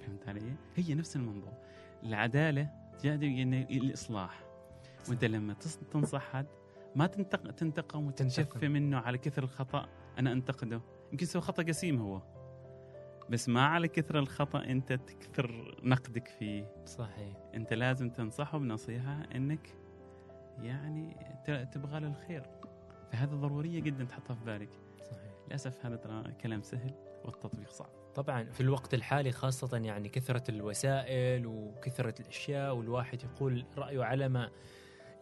[0.00, 1.52] فهمت علي؟ هي نفس الموضوع
[2.02, 4.44] العدالة تجي إن الاصلاح
[5.08, 5.54] وأنت لما
[5.90, 6.46] تنصح حد
[6.96, 7.50] ما تنتق...
[7.50, 8.70] تنتقم تنتقم.
[8.70, 10.80] منه على كثر الخطأ أنا أنتقده.
[11.12, 12.22] يمكن سوى خطأ قسيم هو.
[13.30, 16.66] بس ما على كثر الخطأ أنت تكثر نقدك فيه.
[16.86, 17.36] صحيح.
[17.54, 19.74] أنت لازم تنصحه بنصيحة أنك
[20.62, 21.16] يعني
[21.72, 22.42] تبغى له الخير.
[23.12, 24.70] فهذا ضرورية جدا تحطها في بالك.
[25.10, 25.32] صحيح.
[25.46, 27.88] للأسف هذا ترى كلام سهل والتطبيق صعب.
[28.14, 34.50] طبعا في الوقت الحالي خاصة يعني كثرة الوسائل وكثرة الأشياء والواحد يقول رأيه على ما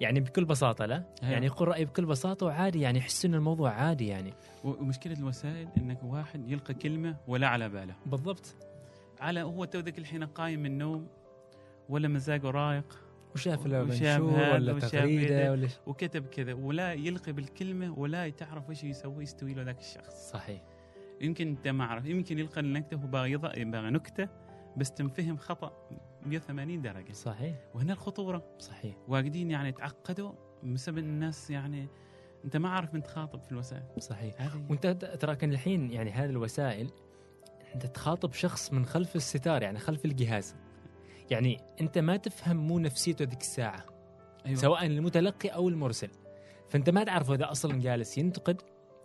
[0.03, 1.33] يعني بكل بساطة لا؟ أيوة.
[1.33, 4.35] يعني يقول رأيه بكل بساطة وعادي يعني يحس إن الموضوع عادي يعني.
[4.65, 7.95] ومشكلة الوسائل إنك واحد يلقى كلمة ولا على باله.
[8.07, 8.55] بالضبط.
[9.21, 11.07] على هو تو ذاك الحين قايم من النوم
[11.89, 12.99] ولا مزاجه رايق؟
[13.35, 15.53] وشاف منشور ولا تغريدة.
[15.53, 20.31] ولا وكتب كذا ولا يلقي بالكلمة ولا تعرف إيش يسوي يستوي له ذاك الشخص.
[20.31, 20.63] صحيح.
[21.21, 24.29] يمكن أنت ما عرف يمكن يلقى النكته هو باغي يضع باغي نكتة
[24.77, 25.89] بس تنفهم خطأ.
[26.27, 27.13] 180 درجة.
[27.13, 27.57] صحيح.
[27.75, 28.57] وهنا الخطورة.
[28.59, 28.97] صحيح.
[29.09, 30.33] واجدين يعني تعقدوا
[30.63, 31.89] بسبب الناس يعني
[32.45, 33.83] أنت ما عارف من تخاطب في الوسائل.
[33.99, 34.35] صحيح.
[34.43, 34.87] هذه وأنت
[35.21, 36.91] ترى كان الحين يعني هذه الوسائل
[37.75, 40.57] أنت تخاطب شخص من خلف الستار يعني خلف الجهاز.
[41.31, 43.87] يعني أنت ما تفهم مو نفسيته ذيك الساعة.
[44.47, 44.59] أيوة.
[44.59, 46.11] سواء المتلقي أو المرسل.
[46.69, 48.63] فأنت ما تعرف إذا أصلا جالس ينتقد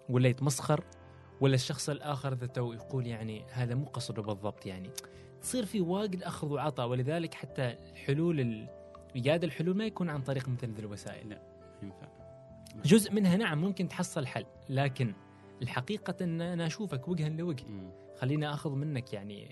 [0.09, 0.83] ولا يتمسخر
[1.41, 4.89] ولا الشخص الآخر ذاته يقول يعني هذا مو قصده بالضبط يعني.
[5.41, 8.67] تصير في واجد أخذ وعطاء ولذلك حتى الحلول ال-
[9.15, 11.37] ايجاد الحلول ما يكون عن طريق مثل ذي الوسائل.
[11.83, 12.07] ينفع.
[12.85, 15.13] جزء منها نعم ممكن تحصل حل لكن
[15.61, 17.65] الحقيقة أن أنا أشوفك وجها لوجه.
[17.67, 17.91] مم.
[18.19, 19.51] خليني أخذ منك يعني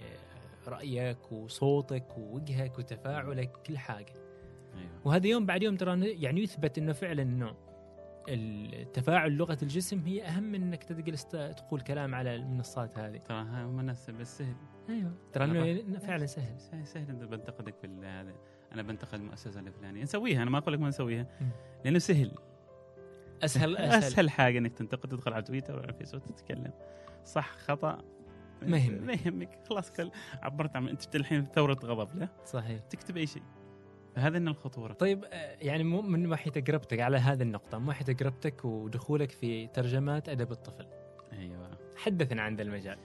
[0.68, 4.14] رأيك وصوتك ووجهك وتفاعلك كل حاجة.
[4.78, 4.90] أيوه.
[5.06, 7.56] وهذا يوم بعد يوم ترى يعني يثبت أنه فعلا أنه
[8.30, 13.18] التفاعل لغة الجسم هي أهم من أنك تجلس تقول كلام على المنصات هذه.
[13.18, 13.44] ترى
[13.84, 14.56] ناس بس سهل
[14.90, 15.12] أيوه.
[15.34, 16.60] ترى أنا أنه فعلا سهل.
[16.62, 18.34] سهل, سهل انت بنتقدك في ال- هذا.
[18.74, 20.04] أنا بنتقد المؤسسة الفلانية.
[20.04, 21.28] نسويها أنا ما أقول لك ما نسويها.
[21.86, 22.32] لأنه سهل.
[23.44, 26.72] أسهل أسهل, أسهل, حاجة إنك تنتقد تدخل على تويتر ولا فيسبوك تتكلم
[27.26, 27.98] صح خطأ.
[28.62, 29.02] ما يهمك.
[29.08, 29.60] ما يهمك.
[29.70, 32.80] خلاص كل عبرت عن أنت الحين ثورة غضب لا؟ صحيح.
[32.80, 33.44] تكتب أي شيء.
[34.16, 34.94] فهذا من الخطورة.
[34.94, 39.68] طيب آه، يعني مو من ناحية تجربتك على هذه النقطة من ناحية تجربتك ودخولك في
[39.68, 40.86] ترجمات أدب الطفل؟
[41.34, 41.78] أيوه.
[41.96, 42.98] حدثنا عن ذا المجال.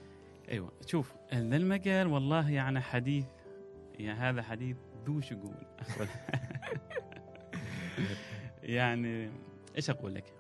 [0.51, 3.27] أيوه شوف ذا المجال والله يعني حديث
[3.99, 5.57] يعني هذا حديث ذو شجون
[8.63, 9.31] يعني
[9.77, 10.35] إيش أقول لك؟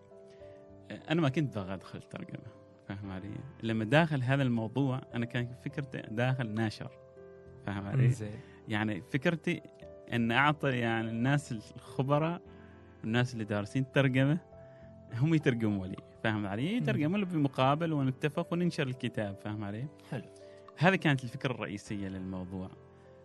[0.91, 6.03] أنا ما كنت باغي ادخل ترجمه فاهم علي؟ لما داخل هذا الموضوع أنا كان فكرتي
[6.11, 6.91] داخل ناشر
[7.67, 8.15] فاهم علي؟
[8.69, 9.63] يعني فكرتي
[10.13, 12.41] إن أعطي يعني الناس الخبراء
[13.05, 14.39] الناس اللي دارسين ترجمه
[15.13, 20.25] هم يترجموا لي فاهم علي؟ يترجموا لي بمقابل ونتفق وننشر الكتاب فاهم علي؟ حلو.
[20.77, 22.71] هذه كانت الفكرة الرئيسية للموضوع.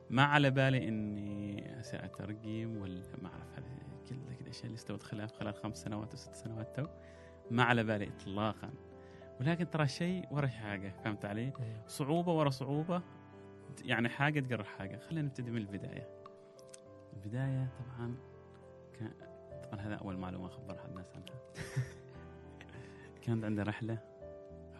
[0.09, 3.65] ما على بالي إني سأترجم ولا ما أعرف هذه
[4.09, 6.87] كل الاشياء اللي استوت خلال خلال خمس سنوات وست سنوات تو.
[7.51, 8.69] ما على بالي اطلاقا.
[9.39, 11.53] ولكن ترى شيء ورا حاجة فهمت علي؟
[11.87, 13.01] صعوبة ورا صعوبة.
[13.83, 14.97] يعني حاجة تقرر حاجة.
[14.97, 16.09] خلينا نبتدي من البداية.
[17.13, 18.15] البداية طبعا
[18.93, 19.11] كان
[19.63, 21.39] طبعا هذا أول معلومة اخبر احد الناس عنها.
[23.25, 23.97] كانت عندي رحلة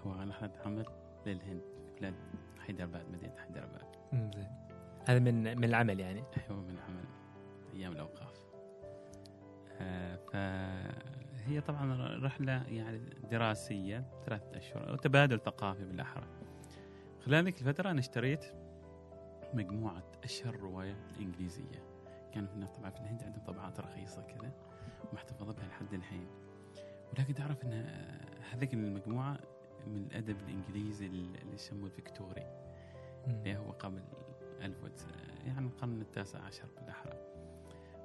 [0.04, 0.86] هو رحله عمل
[1.26, 2.14] للهند في بلاد
[2.60, 4.48] حيدرباد مدينة حيدرباد زين.
[5.08, 7.06] هذا من من العمل يعني؟ أيوه من عمل
[7.74, 8.46] أيام الأوقاف.
[9.80, 10.16] آه
[11.36, 13.00] فهي طبعا رحلة يعني
[13.32, 16.28] دراسية ثلاثة أشهر وتبادل ثقافي بالأحرى.
[17.26, 18.46] خلال ذيك الفترة أنا اشتريت
[19.54, 21.84] مجموعة أشهر رواية إنجليزية.
[22.34, 24.52] كانوا هنا طبعا في الهند عندهم طبعات رخيصة كذا
[25.12, 26.28] ومحتفظه بها لحد الحين.
[27.18, 27.86] ولكن تعرف إن
[28.52, 29.40] هذيك المجموعة
[29.88, 32.44] من الأدب الإنجليزي اللي يسموه الفيكتوري
[33.28, 34.02] اللي هو قبل
[34.62, 35.08] ألف.
[35.46, 37.14] يعني القرن التاسع عشر بالأحرى.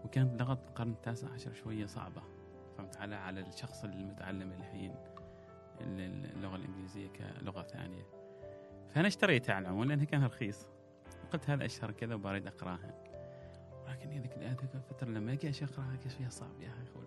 [0.05, 2.23] وكانت لغة القرن التاسع عشر شوية صعبة
[2.77, 4.94] فهمت على؟ على الشخص المتعلم الحين
[5.81, 8.03] ال- اللغة الإنجليزية كلغة ثانية.
[8.88, 10.66] فأنا اشتريتها على العموم لأنها كان رخيص.
[11.33, 13.05] قلت هذا أشهر كذا وبريد أقرأها.
[13.87, 16.99] ولكن هذيك الفترة لما أجي أشي أقرأها كان فيها صعب يا أخي.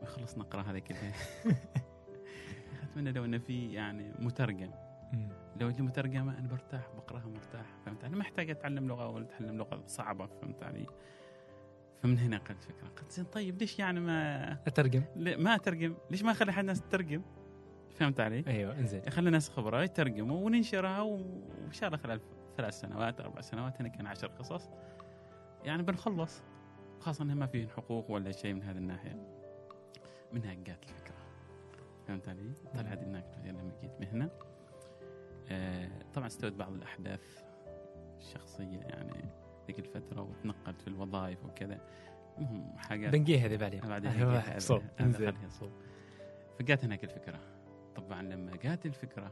[0.00, 1.12] ما خلص نقرأ هذا كلها
[2.82, 4.70] أتمنى لو أنه في يعني مترجم.
[5.60, 9.56] لو اللي مترجمة أنا برتاح بقرأها مرتاح فهمت أنا ما محتاج أتعلم لغة ولا أتعلم
[9.56, 10.86] لغة صعبة فهمت علي؟
[12.02, 12.88] فمن هنا قلت فكرة.
[12.88, 15.94] قلت زين طيب ليش يعني ما أترجم؟ ما أترجم.
[16.10, 17.22] ليش ما أخلي حد الناس تترجم؟
[17.94, 19.10] فهمت علي؟ أيوه إنزين.
[19.10, 22.20] خلي الناس خبراء يترجموا وننشرها وإن شاء الله خلال
[22.56, 24.70] ثلاث سنوات أربع سنوات هنا كان عشر قصص.
[25.64, 26.42] يعني بنخلص
[27.00, 29.37] خاصة إنها ما فيهن حقوق ولا شيء من هذه الناحية.
[30.32, 31.14] منها جات الفكرة.
[32.08, 34.30] فهمت علي؟ طلعت هناك لما جيت مهنة
[35.50, 37.42] آه طبعا استوت بعض الأحداث
[38.18, 39.24] الشخصية يعني
[39.66, 41.80] ذيك الفترة وتنقلت في الوظائف وكذا.
[42.38, 43.80] المهم حاجات بنجيها هذه بعدين.
[43.80, 44.82] بعدين هيك- صوب.
[44.98, 45.32] خليها
[46.58, 47.40] فجات هناك الفكرة.
[47.96, 49.30] طبعا لما جات الفكرة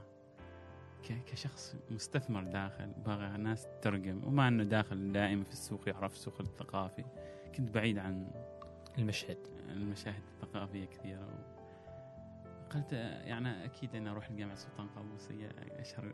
[1.09, 6.41] ك- كشخص مستثمر داخل باغي ناس تترجم وما إنه داخل دائما في السوق يعرف السوق
[6.41, 7.05] الثقافي.
[7.57, 8.31] كنت بعيد عن
[8.99, 9.39] المشهد.
[9.69, 11.29] المشاهد الثقافية كثيرة
[12.71, 16.13] قلت آه، يعني أكيد أنا أروح الجامعة سلطان قابوسية أشهر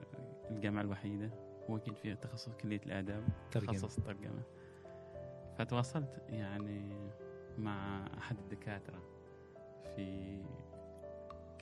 [0.50, 1.30] الجامعة الوحيدة
[1.68, 3.72] وأكيد فيها تخصص كلية الآداب ترجمة.
[3.72, 4.42] تخصص ترجمة
[5.58, 7.10] فتواصلت يعني
[7.58, 9.02] مع أحد الدكاترة
[9.96, 10.38] في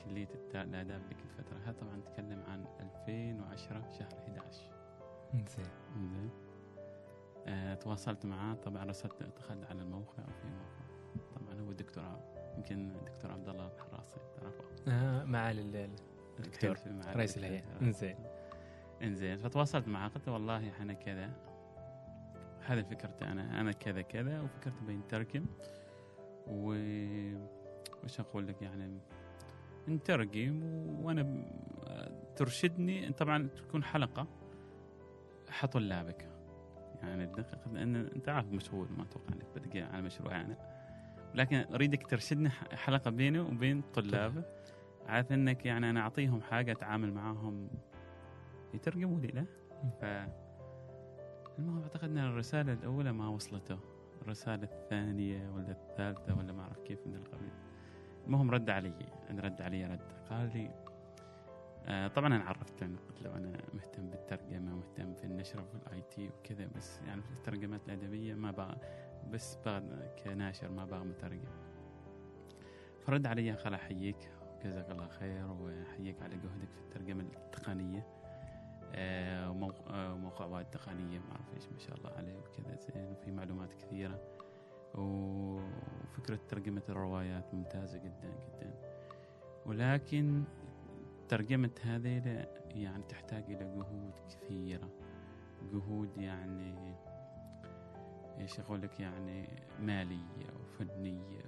[0.05, 4.71] كلية الآداب ذيك الفترة هذا طبعا نتكلم عن 2010 شهر 11
[5.33, 5.65] إنزين.
[5.95, 6.29] زين
[7.47, 10.80] آه، تواصلت معاه طبعا رسلت دخلت على الموقع وفي موقع
[11.73, 12.03] دكتور
[12.57, 15.89] يمكن دكتور عبد الله الحراسي تعرفه آه معالي ال-
[16.39, 16.87] الدكتور رئيس
[17.37, 17.49] الدكتور.
[17.49, 17.63] الهيئة.
[17.81, 18.15] إنزين.
[19.03, 19.37] إنزين.
[19.37, 21.29] فتواصلت معاه قلت له والله أنا كذا.
[22.65, 23.61] هذه فكرتي أنا.
[23.61, 25.45] أنا كذا كذا وفكرت بنترجم
[26.47, 26.67] و
[28.03, 28.97] وش أقول لك يعني؟
[29.87, 30.63] نترجم
[31.03, 31.45] وأنا
[32.35, 33.11] ترشدني.
[33.11, 34.27] طبعا تكون حلقة.
[35.49, 36.27] حط طلابك
[37.01, 40.55] يعني الدقيقة لأن أنت عارف مشغول ما أتوقع إنك بتقي على مشروع يعني
[41.35, 44.43] لكن أريدك ترشدني ح- حلقة بيني وبين طلابه
[45.07, 47.67] عارف إنك يعني أنا أعطيهم حاجة أتعامل معاهم
[48.73, 49.45] يترجموا لي له
[50.01, 50.05] ف
[51.59, 53.79] المهم أعتقد إن الرسالة الأولى ما وصلته.
[54.21, 57.49] الرسالة الثانية ولا الثالثة ولا ما أعرف كيف من القبيل
[58.27, 58.93] المهم رد علي.
[59.29, 59.99] أنا رد علي رد.
[60.29, 60.71] قال لي
[61.85, 66.29] آه طبعا أنا عرفت قلت له أنا مهتم بالترجمة ومهتم في النشر في ال IT
[66.29, 68.77] وكذا بس يعني في الترجمات الأدبية ما بقى
[69.31, 69.57] بس
[70.23, 71.51] كناشر ما بقى مترجم
[73.05, 74.29] فرد علي قال أحييك
[74.65, 78.07] جزاك الله خير وأحييك على جهدك في الترجمة التقنية.
[78.95, 83.11] آه، وموقع, آه، موقع وايد تقنية ما أعرف إيش ما شاء الله عليه وكذا زين
[83.11, 84.21] وفي معلومات كثيرة.
[84.95, 88.73] وفكرة ترجمة الروايات ممتازة جدا جدا.
[89.65, 90.43] ولكن
[91.29, 94.89] ترجمة هذه يعني تحتاج إلى جهود كثيرة.
[95.71, 96.95] جهود يعني
[98.39, 101.41] إيش أقول لك؟ يعني مالية وفنية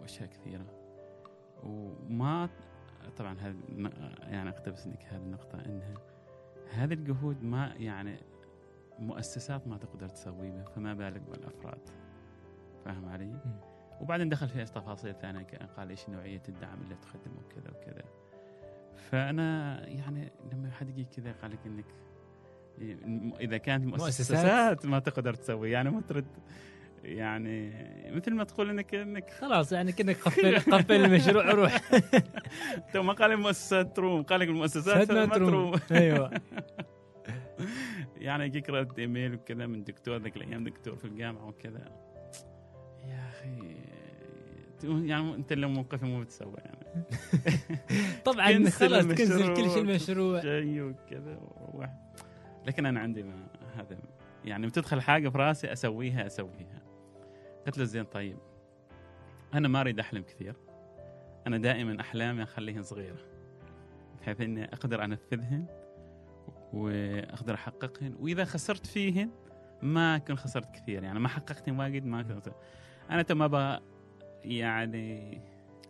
[0.00, 0.66] وأشياء كثيرة.
[1.62, 2.48] وما
[3.16, 3.56] طبعا هذا
[4.18, 5.94] يعني أقتبس لك هذه النقطة إنها
[6.70, 8.18] هذه الجهود ما يعني
[8.98, 11.88] مؤسسات ما تقدر تسويها فما بالك بالأفراد.
[12.84, 13.38] فاهم علي؟
[14.00, 18.04] وبعدين دخل في تفاصيل ثانية ك- قال إيش نوعية الدعم اللي تقدمه وكذا وكذا.
[18.96, 21.84] فأنا يعني لما حد يجي كذا قال لك إنك
[23.40, 24.36] إذا كانت مؤسسات.
[24.36, 24.86] مؤسسات.
[24.86, 26.26] ما تقدر تسوي يعني ما ترد
[27.04, 27.72] يعني
[28.10, 31.90] مثل ما تقول إنك إنك خلاص يعني كأنك قفل قفل المشروع وروح
[32.92, 35.80] تو ما قال المؤسسات تروم قال لك المؤسسات ما تروم.
[35.92, 36.30] أيوه.
[38.16, 42.04] يعني يجيك رد ايميل وكذا من دكتور ذاك الأيام دكتور في الجامعة وكذا.
[43.08, 43.76] يا أخي
[44.84, 47.04] يعني أنت لو موقفي مو بتسوي يعني.
[48.24, 50.40] طبعا خلاص cancel كل شيء المشروع، المشروع.
[50.40, 51.90] شيء وكذا وروح.
[52.66, 53.98] لكن أنا عندي ما هذا
[54.44, 56.82] يعني بتدخل حاجة في راسي أسويها أسويها.
[57.66, 58.38] قلت له زين طيب.
[59.54, 60.56] أنا ما أريد أحلم كثير.
[61.46, 63.18] أنا دائما أحلامي أخليهن صغيرة
[64.20, 65.66] بحيث إني أقدر أنفذهن
[66.72, 68.14] وأقدر أحققهن.
[68.20, 69.30] وإذا خسرت فيهن
[69.82, 71.02] ما أكون خسرت كثير.
[71.02, 72.48] يعني ما حققتهن واجد ما كنت.
[73.10, 73.80] أنا تو ما أبغى
[74.44, 75.40] يعني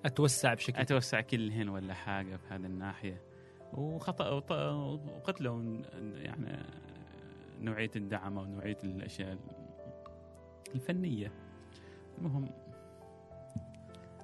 [0.05, 3.34] أتوسع بشكل أتوسع كلهن ولا حاجة في هذه الناحية.
[3.75, 4.43] وخطأ
[5.41, 5.83] له
[6.17, 6.59] يعني
[7.61, 9.39] نوعية الدعم أو نوعية الأشياء
[10.75, 11.33] الفنية.
[12.19, 12.49] المهم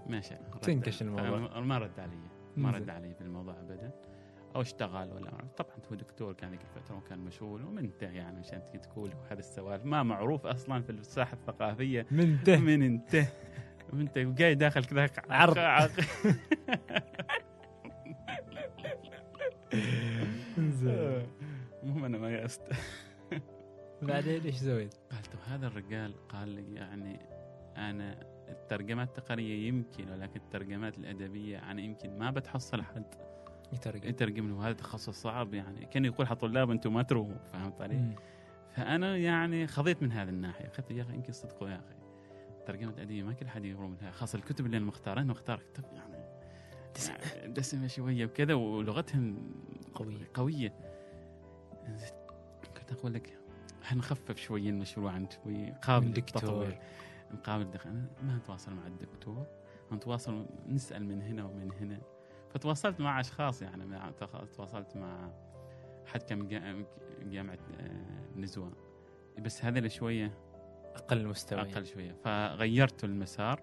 [0.07, 0.35] ماشي.
[0.63, 1.61] تنكش الموضوع.
[1.61, 2.19] ما رد علي.
[2.57, 2.71] ما.
[2.71, 3.91] رد علي في الموضوع ابدا.
[4.57, 9.11] أو اشتغل ولا طبعا هو دكتور كان ذيك الفترة وكان مشغول ومنته يعني عشان تقول
[9.15, 9.85] وهذا السوالف.
[9.85, 12.07] ما معروف أصلا في الساحة الثقافية.
[12.11, 13.27] من ته من انت
[13.93, 15.59] وانت جاي داخل كذا عرض.
[20.59, 21.27] إنزين.
[21.83, 22.63] المهم أنا ما يأست
[24.03, 27.21] بعدين إيش سويت؟ قالت هذا الرجال قال لي يعني
[27.77, 33.15] أنا الترجمات التقنية يمكن ولكن الترجمات الأدبية أنا يمكن ما بتحصل حد
[33.73, 37.95] يترجم يترجم له هذا تخصص صعب يعني كان يقول طلاب أنتم ما تروحوا فهمت علي؟
[37.95, 38.15] مم.
[38.71, 41.95] فأنا يعني خضيت من هذه الناحية قلت يا أخي يمكن صدقوا يا أخي
[42.59, 45.85] الترجمة الأدبية ما كل حد يقرون لها خاصة الكتب اللي أنا مختارها أنا مختار كتب
[45.85, 46.13] يعني.
[46.13, 46.20] يعني
[47.47, 49.53] دسمة شوية وكذا ولغتهم
[49.95, 50.31] قوية.
[50.35, 50.75] قوية.
[52.77, 53.39] كنت أقول لك
[53.83, 56.07] حنخفف شوي المشروع عن شوي قابل.
[56.07, 56.79] للتطوير
[57.47, 59.47] أنا ما نتواصل مع الدكتور.
[59.93, 62.01] نتواصل نسأل من هنا ومن هنا.
[62.55, 64.11] فتواصلت مع أشخاص يعني مع
[64.57, 65.31] تواصلت مع
[66.07, 66.49] حد كان
[67.23, 68.73] جامعة آه، نزوة.
[69.39, 70.39] بس هذا شوية
[70.95, 72.13] أقل مستوى أقل شوية.
[72.25, 73.63] فغيرت المسار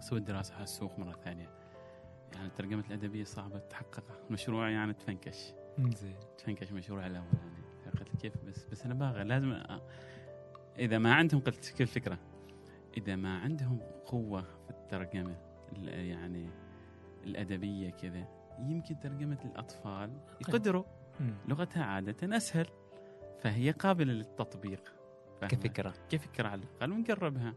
[0.00, 1.61] سويت دراسة على السوق مرة ثانية.
[2.52, 5.52] يعني الترجمة الأدبية صعبة تحققها مشروع يعني تفنكش.
[5.78, 6.16] زين.
[6.38, 7.62] تفنكش مشروع الاولاني
[8.00, 9.80] قلت كيف؟ بس بس أنا باغي لازم أ...
[10.78, 12.18] إذا ما عندهم قلت كيف الفكرة
[12.96, 15.36] إذا ما عندهم قوة في الترجمة
[15.72, 16.48] ال- يعني
[17.24, 20.10] الأدبية كذا يمكن ترجمة الأطفال
[20.40, 20.84] يقدروا.
[21.48, 22.66] لغتها عادة أسهل
[23.40, 24.94] فهي قابلة للتطبيق؟
[25.48, 25.94] كفكرة.
[26.10, 27.54] كفكرة على الأقل ونجربها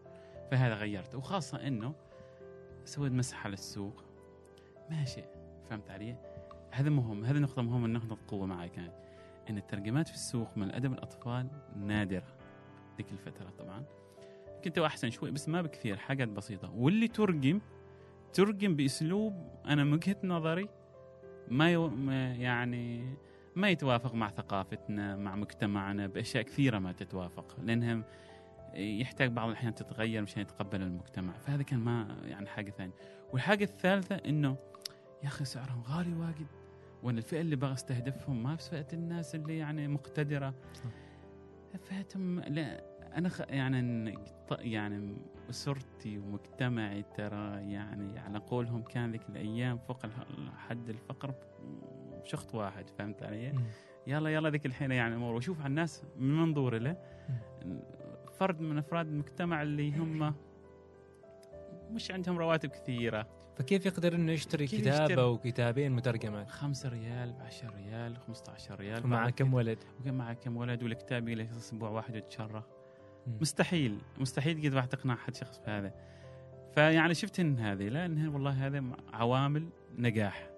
[0.51, 1.93] فهذا غيرت وخاصة إنه
[2.85, 4.04] سويت مسح على السوق
[4.89, 5.23] ماشي.
[5.69, 6.15] فهمت علي؟
[6.71, 8.93] هذا مهم هذه نقطة مهمة نقطة قوة معي كانت
[9.49, 12.37] إن الترجمات في السوق من أدب الأطفال نادرة.
[12.97, 13.83] ذيك الفترة طبعا.
[14.63, 16.71] كنت أحسن شوي بس ما بكثير حاجات بسيطة.
[16.75, 17.61] واللي ترجم
[18.33, 19.33] ترجم بأسلوب
[19.65, 20.69] أنا من وجهة نظري
[21.47, 23.15] ما, ما يعني
[23.55, 27.55] ما يتوافق مع ثقافتنا مع مجتمعنا بأشياء كثيرة ما تتوافق.
[27.63, 28.03] لانها
[28.73, 31.33] يحتاج بعض الأحيان تتغير مشان يتقبل المجتمع.
[31.33, 32.93] فهذا كان ما يعني حاجة ثانية.
[33.33, 34.57] والحاجة الثالثة إنه
[35.23, 36.47] يا أخي سعرهم غالي واجد
[37.03, 40.53] وأنا الفئة اللي بغى استهدفهم ما بس فئة الناس اللي يعني مقتدرة.
[41.77, 42.83] فئتهم لا
[43.17, 43.41] أنا خ...
[43.49, 44.13] يعني
[44.51, 45.17] يعني
[45.49, 50.05] أسرتي ومجتمعي ترى يعني على قولهم كان ذيك الأيام فوق
[50.57, 51.33] حد الفقر
[52.23, 53.53] شخط واحد فهمت علي؟
[54.07, 55.35] يلا يلا ذيك الحين يعني أمور.
[55.35, 56.97] واشوف على الناس من منظور له
[58.39, 60.33] فرد من أفراد المجتمع اللي هم
[61.95, 63.44] مش عندهم رواتب كثيرة.
[63.55, 68.79] فكيف يقدر إنه يشتري كتاب يشتري؟ أو كتابين مترجمات؟ 5 ريال ب 10 ريال 15
[68.79, 72.63] ريال ومع كم ولد؟ ومع كم ولد والكتاب يجلس أسبوع واحد ويتشرح
[73.41, 75.93] مستحيل مستحيل قد راح تقنع حد شخص بهذا.
[76.73, 80.49] فيعني شفت إن هذه لأن والله هذا عوامل نجاح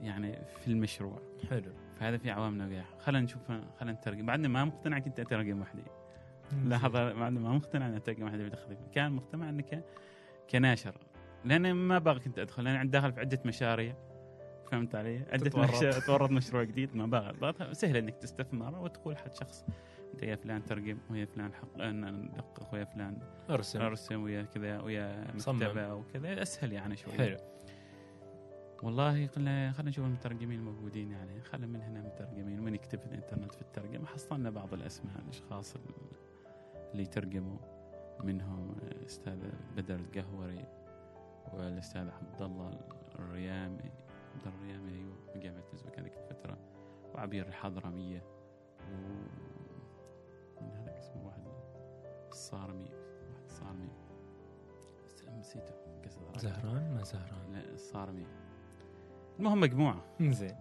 [0.00, 1.22] يعني في المشروع.
[1.50, 1.72] حلو.
[2.00, 2.86] فهذا في عوامل نجاح.
[2.98, 3.42] خلينا نشوف
[3.78, 4.26] خلينا نترجم.
[4.26, 5.82] بعدنا ما مقتنع كنت أترجم وحدي.
[6.64, 8.50] لحظه بعدنا ما مقتنع أن أترجم وحدي.
[8.94, 9.84] كان مقتنع إنك
[10.50, 10.94] كناشر.
[11.44, 13.94] لأن ما باغي كنت أدخل لأن داخل في عدة مشاريع.
[14.70, 19.64] فهمت علي؟ عدة مشاريع تورط مشروع جديد ما باغي سهل إنك تستثمر وتقول حد شخص
[20.14, 23.18] أنت يا فلان ترجم ويا فلان حق ندقق ويا فلان
[23.50, 23.80] أرسم.
[23.80, 27.12] أرسم ويا كذا ويا مكتبة وكذا أسهل يعني شوي.
[27.12, 27.36] حلو.
[28.82, 31.40] والله خلينا خلينا نشوف المترجمين الموجودين يعني.
[31.40, 35.74] خلينا من هنا مترجمين ومن يكتب في الإنترنت في الترجمه حصلنا بعض الأسماء الأشخاص
[36.92, 37.58] اللي يترجموا
[38.24, 39.38] منهم الاستاذ
[39.76, 40.64] بدر القهوري
[41.54, 42.80] والأستاذ عبد الله
[43.18, 43.90] الريامي
[44.34, 46.58] عبد الله الريامي أيوه من جامعة ازبك هذيك الفترة
[47.14, 48.22] وعبير الحضرمية
[48.80, 48.94] و
[50.62, 51.42] من هذا اسمه واحد
[52.30, 52.90] الصارمي
[53.30, 53.88] واحد الصارمي
[55.38, 55.74] نسيته
[56.36, 57.52] زهران؟ ما زهران.
[57.52, 58.26] لا الصارمي.
[59.38, 60.04] المهم مجموعة.
[60.20, 60.56] زين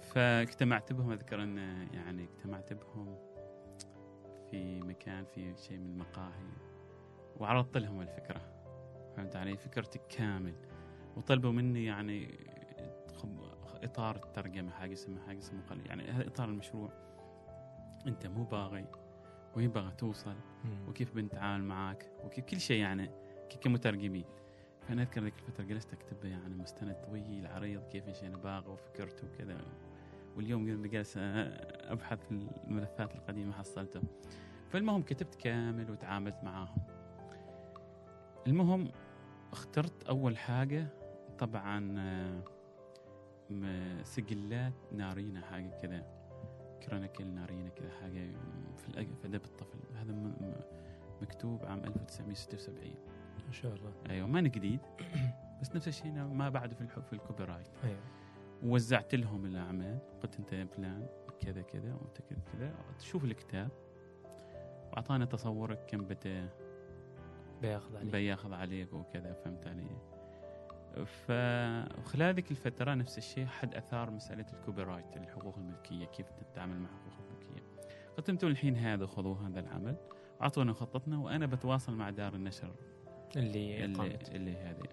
[0.00, 1.58] فاجتمعت بهم أذكر أن
[1.92, 3.16] يعني اجتمعت بهم
[4.50, 6.48] في مكان في شيء من المقاهي
[7.36, 8.40] وعرضت لهم الفكرة.
[9.18, 10.54] فهمت علي؟ فكرتي كامل.
[11.16, 12.38] وطلبوا مني يعني
[13.82, 16.90] إطار الترجمة حاجة اسمها حاجة اسمها يعني هذا إطار المشروع.
[18.06, 18.86] أنت مو باغي
[19.56, 20.36] وين باغي توصل.
[20.88, 23.10] وكيف بنتعامل معاك؟ وكيف كل شيء يعني
[23.60, 24.24] كمترجمين.
[24.88, 29.26] فأنا أذكر ذيك الفترة جلست أكتب يعني مستند طويل عريض كيف إيش أنا باغي وفكرته
[29.26, 29.60] وكذا.
[30.36, 34.00] واليوم جالس أبحث في الملفات القديمة حصلته.
[34.68, 36.78] فالمهم كتبت كامل وتعاملت معاهم.
[38.46, 38.88] المهم
[39.52, 40.86] اخترت أول حاجة
[41.38, 42.42] طبعا آه،
[44.02, 46.06] سجلات نارنيا حاجة كذا
[46.82, 48.32] Chronicles نارنيا كذا حاجة
[48.76, 49.78] في أدب الطفل.
[49.94, 50.12] هذا
[51.22, 52.94] مكتوب عام 1976
[53.46, 53.92] ما شاء الله.
[54.10, 54.80] أيوه ما جديد
[55.60, 58.00] بس نفس الشيء ما بعده في الحب في ال copyright أيوه.
[58.62, 61.06] ووزعت لهم الأعمال قلت أنت فلان
[61.40, 63.70] كذا كذا وأنت كذا كذا تشوف الكتاب
[64.92, 66.48] واعطانا تصورك كم بت
[67.62, 68.12] بياخذ عليك.
[68.12, 69.88] بياخذ عليك وكذا فهمت علي؟
[71.04, 76.88] فخلال ذيك الفترة نفس الشيء حد أثار مسألة ال copyright الحقوق الملكية كيف تتعامل مع
[76.88, 77.62] حقوق الملكية.
[78.16, 79.96] قلت أنتم الحين هذا خذوا هذا العمل
[80.42, 82.74] أعطونا خطتنا وأنا بتواصل مع دار النشر
[83.36, 84.88] اللي اللي, اللي هذه.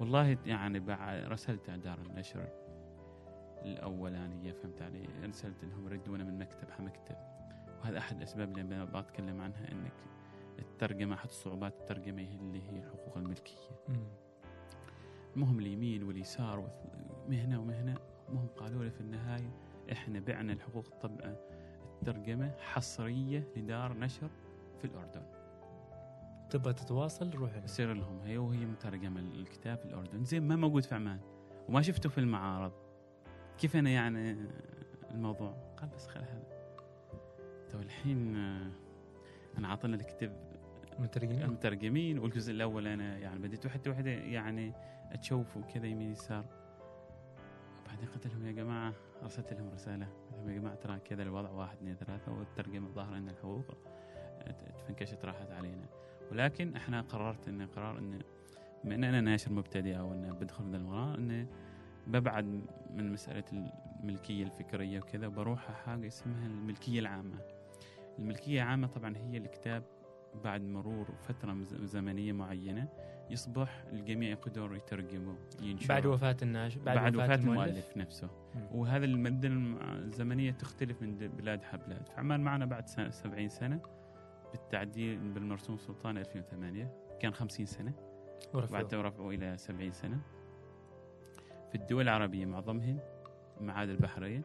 [0.00, 0.78] والله يعني
[1.28, 2.48] رسلت على دار النشر
[3.62, 7.16] الأولانية فهمت علي؟ رسلت لهم ردونا من مكتب حمكتب.
[7.80, 9.92] وهذا أحد الاسباب اللي بتكلم عنها إنك
[10.60, 13.70] الترجمة أحد صعوبات الترجمة اللي هي الحقوق الملكية.
[15.36, 16.70] المهم اليمين واليسار
[17.28, 19.50] مهنه ومهنة المهم قالوا لي في النهاية
[19.92, 21.34] إحنا بعنا الحقوق الطبع
[22.00, 24.30] الترجمة حصرية لدار نشر
[24.78, 25.22] في الأردن.
[26.50, 28.20] تبغى تتواصل؟ روح يصير لهم.
[28.20, 30.24] هي وهي مترجمة الكتاب في الأردن.
[30.24, 31.20] زين ما موجود في عمان
[31.68, 32.72] وما شفته في المعارض.
[33.58, 34.36] كيف أنا يعني
[35.10, 36.48] الموضوع؟ قال بس خل هذا.
[37.70, 38.36] تو الحين
[39.58, 40.49] أنا عاطنا الكتاب.
[41.00, 44.72] مترجمين؟ المترجمين والجزء الأول أنا يعني بديت واحدة واحدة يعني
[45.12, 46.44] أشوف وكذا يمين يسار.
[47.84, 50.06] وبعدين قلت لهم يا جماعة أرسلت لهم رسالة.
[50.06, 53.74] قلت لهم يا جماعة ترى كذا الوضع واحد اثنين ثلاثة والترجمة الظاهر ان الحقوق
[54.78, 55.86] تفنكشت راحت علينا.
[56.32, 58.18] ولكن إحنا قررت ان قرار ان
[58.84, 61.46] بما ان أنا ناشر مبتدئ أو إن بدخل في المراه انه
[62.06, 62.44] ببعد
[62.94, 63.44] من مسألة
[64.02, 67.38] الملكية الفكرية وكذا وبروح حاجة اسمها الملكية العامة.
[68.18, 69.82] الملكية العامة طبعا هي الكتاب
[70.44, 72.88] بعد مرور فترة زمنية معينة
[73.30, 78.26] يصبح الجميع يقدروا يترجموا ينشروا بعد وفاة الناشر بعد, بعد وفاة, المؤلف, المؤلف نفسه.
[78.54, 78.58] م.
[78.78, 79.48] وهذا المدة
[79.98, 83.80] الزمنية تختلف من بلاد حبلاد فعمان معنا بعد سنة 70 سنة
[84.52, 87.92] بالتعديل بالمرسوم السلطاني 2008 كان 50 سنة.
[88.54, 88.78] ورفضوا.
[88.78, 90.20] بعد رفعوا إلى 70 سنة.
[91.68, 92.98] في الدول العربية معظمهن
[93.60, 94.42] ما عدا البحرين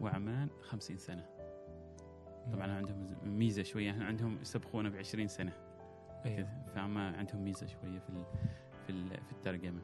[0.00, 1.26] وعمان 50 سنة.
[2.52, 3.90] طبعا عندهم ميزة شوية.
[3.90, 5.52] إحنا عندهم يسبقونا ب 20 سنة.
[6.26, 6.48] أيوه.
[6.74, 8.24] فما عندهم ميزة شوية في ال
[8.86, 9.80] في ال في الترجمة.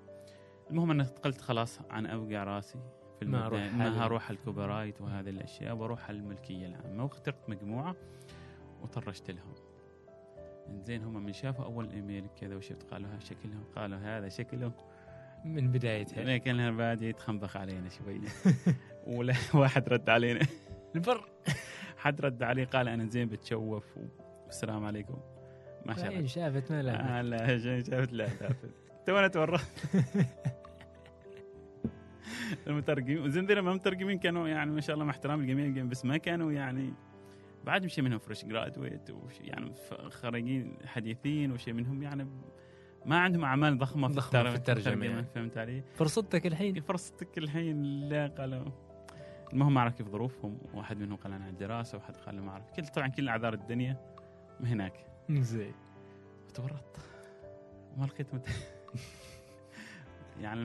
[0.70, 2.78] المهم أنا قلت خلاص عن اوقع راسي
[3.20, 7.02] في ما ما أروح الكوبرايت وهذه الأشياء وأروح على الملكية العامة.
[7.04, 7.96] واخترت مجموعة
[8.82, 9.54] وطرشت لهم.
[10.84, 14.72] زين هم من شافوا أول إيميل كذا وشفت قالوا ها شكلهم قالوا هذا شكله
[15.44, 16.24] من بدايتها.
[16.24, 18.28] لكن بعد يتخنبخ علينا شوية
[19.16, 20.46] ولا واحد رد علينا.
[20.94, 21.24] البر.
[22.04, 23.84] حد رد عليه قال أنا زين بتشوف
[24.46, 25.18] والسلام عليكم.
[25.86, 26.16] ما شاء الله.
[26.16, 28.70] عين شافت ما لا آه لا شا- شافت لا شافت.
[29.06, 29.64] تونا تورطت
[32.66, 36.52] المترجمين زين ذي المترجمين كانوا يعني ما شاء الله مع احترام الجميع بس ما كانوا
[36.52, 36.94] يعني
[37.64, 39.72] بعد شيء منهم فريش جرادويت يعني
[40.10, 42.26] خريجين حديثين وشيء منهم يعني
[43.06, 45.06] ما عندهم أعمال ضخمة في, ضخمة التر- في الترجمة.
[45.06, 45.26] يعني.
[45.34, 46.80] فهمت علي؟ فرصتك الحين.
[46.80, 48.64] فرصتك الحين لا قالوا
[49.52, 52.70] المهم ما أعرف كيف ظروفهم واحد منهم قال أنا عندي دراسة وواحد قال ما أعرف
[52.70, 53.96] كل طبعا كل أعذار الدنيا
[54.60, 55.06] هناك.
[55.30, 55.74] زين.
[56.54, 57.00] تورطت.
[57.96, 58.46] ما لقيت مت...
[60.40, 60.62] يعني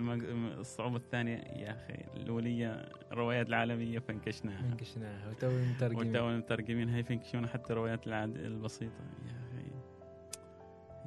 [0.60, 2.72] الصعوبة الثانية يا أخي الأولية
[3.12, 4.66] الروايات العالمية فانكشناها.
[4.72, 9.04] انكشناها وتو المترجمين وتو المترجمين هاي فينكشون حتى الروايات العاد البسيطة.
[9.26, 9.66] يا أخي.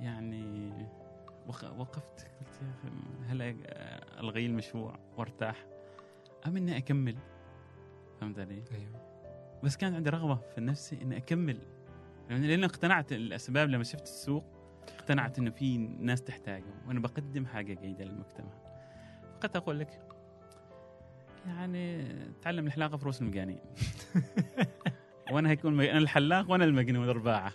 [0.05, 0.73] يعني
[1.47, 2.89] وق- وقفت قلت يا أخي
[3.27, 3.55] هلا
[4.20, 5.66] ألغي المشروع وارتاح؟
[6.47, 7.16] أم إني أكمل؟
[8.23, 9.01] فهمت علي؟ أيوه.
[9.64, 11.59] بس كان عندي رغبة في نفسي إني أكمل.
[12.31, 14.45] يعني لأن اقتنعت الأسباب لما شفت السوق
[14.99, 18.51] اقتنعت إنه في ناس تحتاجه وأنا بقدم حاجة جيدة للمجتمع.
[19.41, 20.01] فقد أقول لك
[21.47, 22.05] يعني
[22.43, 23.61] تعلم الحلاقة في رؤوس المجانين.
[25.33, 27.53] وأنا هيكون أنا الحلاق وأنا المجنون ارباعه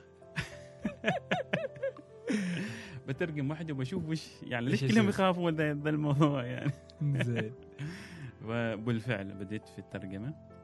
[3.08, 6.72] بترجم وحده وبشوف وش يعني ليش كلهم؟ يخافوا ذا ذا الموضوع يعني.
[7.24, 7.54] زين.
[8.46, 10.57] وبالفعل بديت في الترجمة.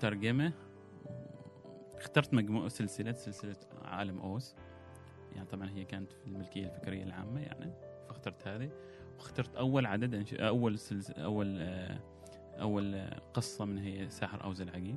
[0.00, 0.52] ترجمة.
[1.94, 4.54] اخترت مجموعة سلسلة سلسلة عالم أوز
[5.34, 7.72] يعني طبعا هي كانت في الملكية الفكرية العامة يعني
[8.08, 8.70] فاخترت هذه.
[9.18, 10.34] واخترت أول عدد.
[10.40, 11.10] أول سلس...
[11.10, 11.98] أول آه،
[12.60, 14.96] أول آه، قصة من هي ساحر أوز العقيم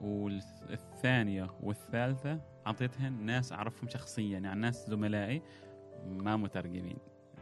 [0.00, 5.42] والثانية والثالثة أعطيتها ناس أعرفهم شخصيا يعني ناس زملائي
[6.06, 6.98] ما مترجمين.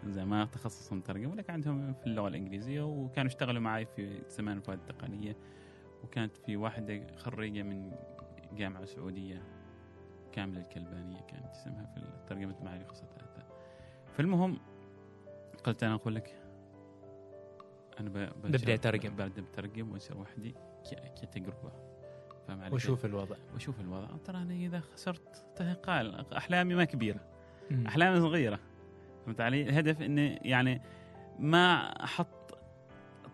[0.06, 4.80] زي ما تخصصهم مترجم ولكن عندهم في اللغة الإنجليزية وكانوا اشتغلوا معي في زمان الفوائد
[4.80, 5.36] التقنية.
[6.04, 7.92] وكانت في واحدة خريجة من
[8.52, 9.42] جامعة سعودية
[10.32, 13.46] كاملة الكلبانية كانت اسمها في ترجمة معي قصة هذا
[14.16, 14.58] فالمهم
[15.64, 16.40] قلت أنا أقول لك
[18.00, 19.10] أنا ب- ببدأ أترجم.
[19.16, 20.50] ببدا اترجم واصير وحدي
[20.90, 21.72] ك- كتجربة
[22.48, 27.20] فاهم علي؟ وشوف الوضع واشوف الوضع ترى أنا إذا خسرت قال أحلامي ما كبيرة
[27.70, 27.86] مم.
[27.86, 28.58] أحلامي صغيرة
[29.26, 30.80] فهمت علي؟ الهدف إني يعني
[31.38, 31.74] ما
[32.04, 32.58] أحط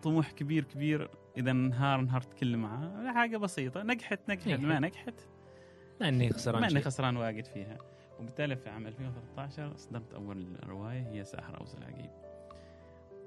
[0.03, 3.83] طموح كبير كبير إذا انهار انهارت كل معاه حاجة بسيطة.
[3.83, 4.47] نجحت نجحت.
[4.47, 4.59] نجحت.
[4.61, 5.13] ما نجحت.
[6.01, 7.77] ما إني خسران ما إني خسران واجد فيها.
[8.19, 12.11] وبالتالي في عام 2013 اصدرت أول رواية هي ساحر أوز العقيب.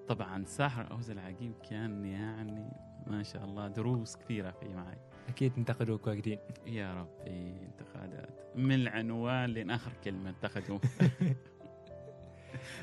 [0.09, 2.69] طبعا ساحر أوز العقيب كان يعني
[3.07, 4.99] ما شاء الله دروس كثيرة في معي.
[5.29, 6.39] أكيد انتقدوك واجدين.
[6.67, 8.41] يا ربي انتقادات.
[8.57, 10.79] من العنوان لين اخر كلمة انتقدوا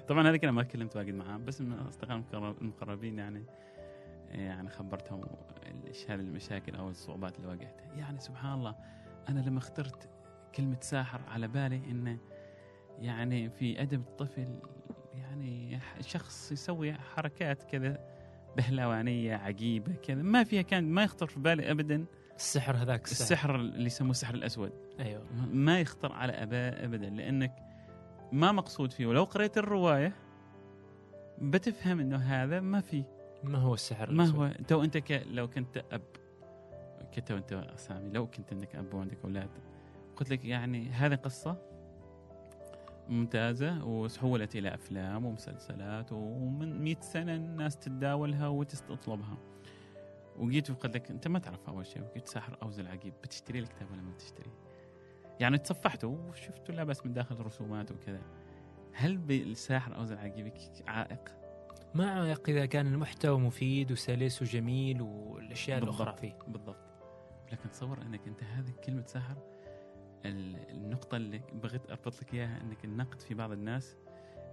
[0.07, 3.43] طبعا هذيك أنا ما تكلمت واجد معاهم بس من المقرب- المقربين يعني.
[4.31, 5.21] يعني خبرتهم
[5.87, 7.93] إيش هذه المشاكل أو الصعوبات اللي واجهتها.
[7.97, 8.75] يعني سبحان الله
[9.29, 10.09] أنا لما اخترت
[10.55, 12.17] كلمة ساحر على بالي انه
[12.99, 14.59] يعني في أدب الطفل
[15.13, 17.99] يعني شخص يسوي حركات كذا
[18.57, 20.21] بهلوانية عجيبة كذا.
[20.21, 22.05] ما فيها كان ما يخطر في بالي ابدا
[22.35, 24.71] السحر هذاك السحر, السحر اللي يسموه السحر الأسود.
[24.99, 25.25] أيوه.
[25.51, 27.55] ما يخطر على اباء ابدا لأنك
[28.31, 29.05] ما مقصود فيه.
[29.05, 30.15] ولو قريت الرواية
[31.41, 33.03] بتفهم إنه هذا ما في
[33.43, 35.23] ما هو السحر ما؟ هو؟ تو أنت ك...
[35.27, 36.01] لو كنت أب
[37.15, 39.49] كنت أنت سامي لو كنت عندك أب وعندك أولاد.
[40.15, 41.57] قلت لك يعني هذه قصة
[43.09, 49.37] ممتازة وتحولت إلى أفلام ومسلسلات ومن مئة سنة الناس تتداولها وتطلبها
[50.37, 54.01] وجيت وقلت لك أنت ما تعرفها أول شيء وقلت ساحر أوز العجيب بتشتري الكتاب ولا
[54.01, 54.51] ما بتشتري؟
[55.39, 58.21] يعني تصفحته وشفته لا بس من داخل رسومات وكذا.
[58.93, 60.53] هل بالساحر أوز العقيب
[60.87, 61.40] عائق؟
[61.95, 66.19] ما عائق إذا كان المحتوى مفيد وسلس وجميل والأشياء الأخرى بالضبط.
[66.19, 66.91] فيه بالضبط
[67.51, 69.35] لكن تصور إنك أنت هذه كلمة ساحر
[70.25, 73.97] ال- النقطة اللي بغيت أربط لك إياها إنك النقد في بعض الناس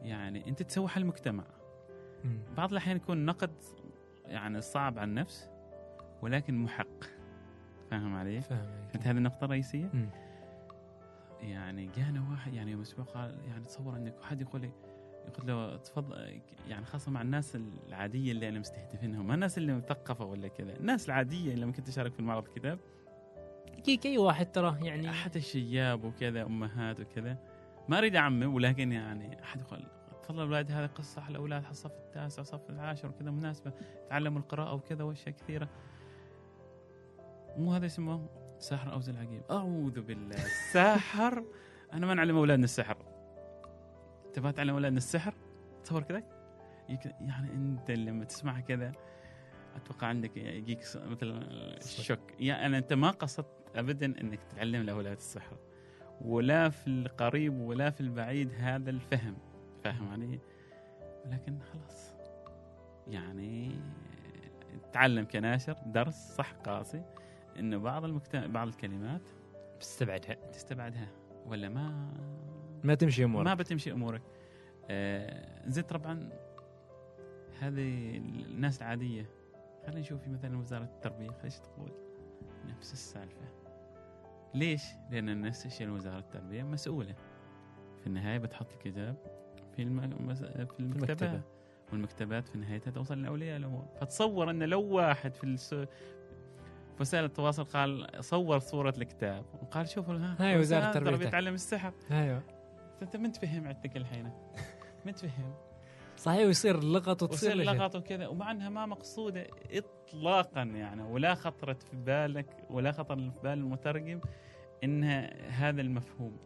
[0.02, 1.44] يعني أنت تسوح المجتمع
[2.24, 2.38] مم.
[2.56, 3.50] بعض الأحيان يكون نقد
[4.26, 5.50] يعني صعب على النفس
[6.22, 7.04] ولكن محق
[7.90, 10.08] فاهم علي؟ فاهم كانت هذه النقطة الرئيسية مم.
[11.40, 14.70] يعني جانا واحد يعني يوم أسبوع قال يعني تصور إنك واحد يقول لي
[15.28, 17.58] يقول له تفضل يعني خاصة مع الناس
[17.88, 22.12] العادية اللي أنا مستهدفينهم ما الناس اللي مثقفة ولا كذا الناس العادية اللي ممكن تشارك
[22.12, 22.78] في معرض الكتاب
[23.84, 27.38] كي اي واحد ترى يعني حتى الشياب وكذا أمهات وكذا.
[27.88, 29.82] ما أريد أعمم ولكن يعني أحد يقول
[30.22, 33.72] تفضل أولاد هذه قصة على الاولاد على الصف التاسع الصف العاشر وكذا مناسبة
[34.10, 35.68] تعلموا القراءة وكذا وأشياء كثيرة.
[37.56, 38.26] مو هذا اسمه
[38.58, 40.36] ساحر أو العقيب أعوذ بالله.
[40.52, 41.44] الساحر
[41.92, 42.96] أنا ما نعلم أولادنا السحر.
[44.34, 45.34] تبغى تعلم اولادنا السحر؟
[45.84, 46.22] تصور كذا.
[47.20, 48.92] يعني أنت لما تسمع كذا
[49.76, 51.26] أتوقع عندك يجيك مثل
[51.76, 55.56] الشك يعني أنا أنت ما قصدت ابدا أنك تعلم الاولاد السحر.
[56.20, 59.36] ولا في القريب ولا في البعيد هذا الفهم.
[59.84, 60.40] فاهم علي؟
[61.26, 62.14] ولكن خلاص.
[63.06, 63.80] يعني
[64.92, 67.02] تعلم كناشر درس صح قاسي
[67.58, 68.36] إنه بعض المكت...
[68.36, 69.22] بعض الكلمات
[69.76, 71.08] بتستبعدها تستبعدها.
[71.46, 72.12] ولا ما
[72.84, 73.44] ما تمشي أمورك.
[73.46, 74.22] ما بتمشي أمورك.
[74.90, 76.28] آه طبعا
[77.60, 79.30] هذه الناس العادية.
[79.86, 81.30] خلينا نشوف في مثلا وزارة التربية.
[81.44, 81.92] إيش تقول
[82.66, 83.48] نفس السالفة.
[84.54, 87.14] ليش؟ لأن نفس الشيء وزارة التربية مسؤولة.
[88.00, 89.16] في النهاية بتحط الكتاب
[89.76, 90.00] في الم...
[90.00, 91.40] في المكتبات المكتبة.
[91.92, 93.86] والمكتبات في نهايتها توصل لأولياء الأمور.
[94.00, 95.74] فتصور إن لو واحد في الس...
[97.00, 101.92] وسائل التواصل قال صور صورة الكتاب وقال شوفوا ها هاي وزارة التربية بيتعلم السحر.
[102.10, 102.42] أيوه.
[103.02, 104.30] انت من تفهم عندك الحين.
[105.06, 105.54] من تفهم
[106.16, 107.54] صحيح ويصير لغط وتصير.
[107.54, 113.40] لغط وكذا ومع إنها ما مقصودة اطلاقا يعني ولا خطرت في بالك ولا خطر في
[113.42, 114.20] بال المترجم
[114.84, 115.04] ان
[115.48, 116.36] هذا المفهوم.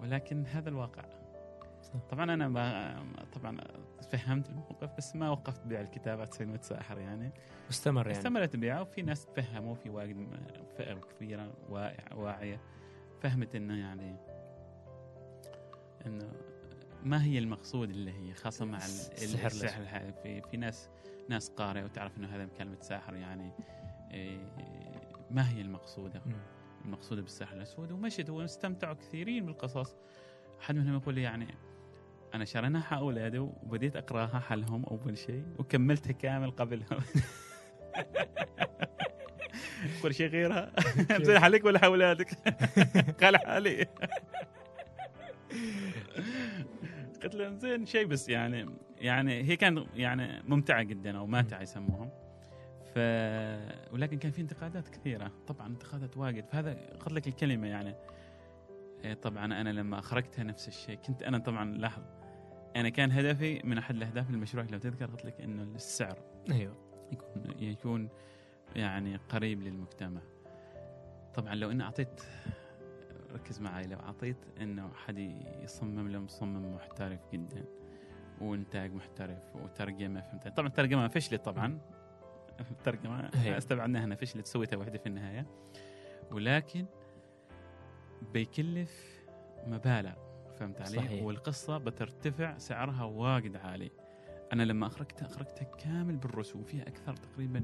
[0.00, 1.02] ولكن هذا الواقع.
[1.82, 1.92] صح.
[2.10, 2.96] طبعا أنا ما
[3.32, 3.58] طبعا
[4.10, 7.32] فهمت الموقف بس ما وقفت بيع الكتاب على سبيل متساحر يعني.
[7.70, 8.18] مستمر يعني.
[8.18, 10.28] استمرت بيعه وفي ناس تفهموا في واجد
[10.76, 11.52] فئة كبيرة
[12.14, 12.60] واعية
[13.20, 14.16] فهمت إنه يعني
[16.06, 16.32] إنه
[17.04, 20.88] ما هي المقصود اللي هي خاصة مع ال- السحر السحر الحالي في في ناس
[21.28, 23.50] ناس قارئة وتعرف إنه هذا كلمه ساحر يعني
[24.10, 24.38] إيه،
[25.30, 26.22] ما هي المقصوده.
[26.84, 27.92] المقصوده بالسحر الأسود.
[27.92, 29.96] ومشت واستمتعوا كثيرين بالقصص.
[30.60, 31.46] أحد منهم يقول لي يعني
[32.34, 37.00] أنا شريناها حق اولادي وبديت أقراها حالهم أول شيء وكملتها كامل قبلهم.
[40.02, 40.72] كل شيء غيرها.
[41.26, 42.28] زين حالك ولا حق اولادك؟
[43.22, 43.86] قال حالي.
[47.22, 48.66] قلت له زين شيء بس يعني
[48.98, 52.10] يعني هي كان يعني ممتعة جدا أو ماتعة يسموهم.
[52.94, 52.98] ف
[53.92, 55.32] ولكن كان في انتقادات كثيرة.
[55.46, 56.46] طبعا انتقادات واجد.
[56.46, 57.94] فهذا قلت لك الكلمة يعني.
[59.04, 60.96] إيه طبعا أنا لما أخرجتها نفس الشيء.
[60.96, 62.02] كنت أنا طبعا لاحظ
[62.76, 66.18] أنا كان هدفي من أحد الأهداف المشروع لو تذكر قلت لك إنه السعر.
[66.50, 66.76] أيوه.
[67.12, 68.08] يكون يكون
[68.76, 70.20] يعني قريب للمجتمع.
[71.34, 72.22] طبعا لو إني أعطيت
[73.32, 75.18] ركز معي لو اعطيت إنه حد
[75.62, 77.64] يصمم له مصمم محترف جدا
[78.40, 81.78] وإنتاج محترف وترجمة فهمت طبعا الترجمة فشلت طبعا
[82.70, 83.30] الترجمة.
[83.58, 85.46] استبعدناها إنها فشلت سويتها وحدة في النهاية
[86.30, 86.86] ولكن
[88.32, 89.22] بيكلف
[89.66, 90.14] مبالغ
[90.58, 91.22] فهمت علي؟ صحيح.
[91.22, 93.90] والقصة بترتفع سعرها واجد عالي
[94.52, 97.62] أنا لما أخرجتها أخرجتها كامل بالرسوم فيها أكثر تقريبا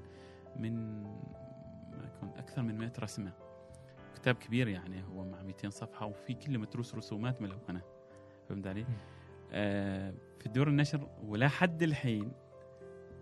[0.56, 1.02] من
[1.92, 3.32] ما يكون أكثر من 100 رسمة
[4.22, 7.82] كتاب كبير يعني هو مع 200 صفحة وفي كله متروس رسومات ملونة.
[8.48, 8.86] فهمت علي؟
[9.52, 12.32] آه في دور النشر ولا حد الحين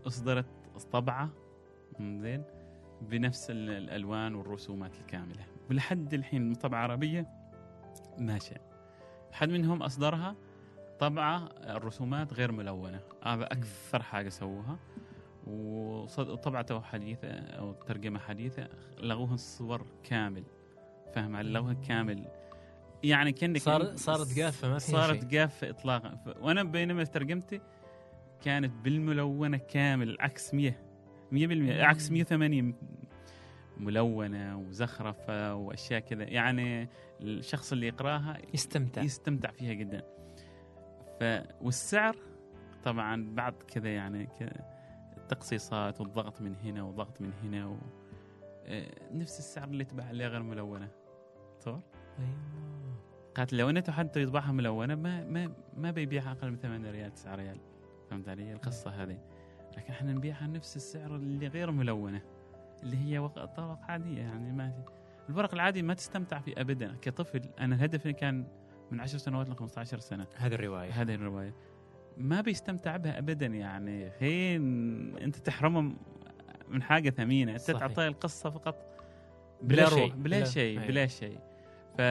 [0.07, 0.47] أصدرت
[0.93, 1.31] طبعه
[2.01, 2.45] زين
[3.03, 5.45] بنفس ال- الألوان والرسومات الكاملة.
[5.71, 7.27] ولحد الحين طبعه عربية
[8.19, 8.57] ماشية.
[9.33, 10.37] حد منهم أصدرها
[10.99, 13.01] طبعة الرسومات غير ملونة.
[13.23, 14.79] هذا أكثر حاجة سووها.
[15.47, 20.43] وطبعته حديثه أو ترجمة حديثة لغوها الصور كامل.
[21.15, 22.25] فاهم علي؟ لغوها كامل.
[23.03, 25.35] يعني كأنك صار صارت قافة ما فيها صارت.
[25.35, 26.19] قافة اطلاقا.
[26.41, 27.61] وأنا بينما ترجمتي
[28.43, 30.73] كانت بالملونة كامل عكس 100
[31.33, 32.75] 100% عكس 180
[33.77, 36.25] ملونة وزخرفة وأشياء كذا.
[36.25, 36.89] يعني
[37.21, 39.03] الشخص اللي يقراها يستمتع.
[39.03, 40.03] يستمتع فيها جدا.
[41.21, 41.25] ف
[41.61, 42.17] والسعر
[42.85, 44.29] طبعا بعد كذا يعني
[45.17, 47.77] التقصيصات والضغط من هنا وضغط من هنا و...
[48.67, 50.89] آه، نفس السعر اللي تباع عليه غير ملونة.
[51.61, 51.81] تصور
[52.19, 52.31] أيوه.
[53.35, 57.35] قالت لو أنه حتى يطبعها ملونة ما ما ما بيبيعها أقل من 8 ريال 9
[57.35, 57.59] ريال.
[58.11, 59.19] فهمت علي؟ القصة هذه.
[59.77, 62.23] لكن إحنا نبيعها نفس السعر اللي غير ملونة
[62.83, 64.73] اللي هي طبق عادية يعني ما
[65.29, 66.97] الورق العادي ما تستمتع فيه ابدا.
[67.03, 68.47] كطفل أنا هدفي كان
[68.91, 70.27] من 10 سنوات ل 15 سنة.
[70.37, 70.91] هذه الرواية.
[70.91, 71.55] هذه الرواية.
[72.17, 74.11] ما بيستمتع بها ابدا يعني.
[74.11, 74.63] حين
[75.17, 75.93] أنت تحرمه
[76.69, 77.53] من حاجة ثمينة.
[77.53, 77.71] أنت.
[77.71, 78.77] تعطيه القصة فقط
[79.63, 79.99] بلا شيء.
[79.99, 80.79] روح بلا بلا- شيء.
[80.87, 81.39] بلا شيء.
[82.01, 82.03] ف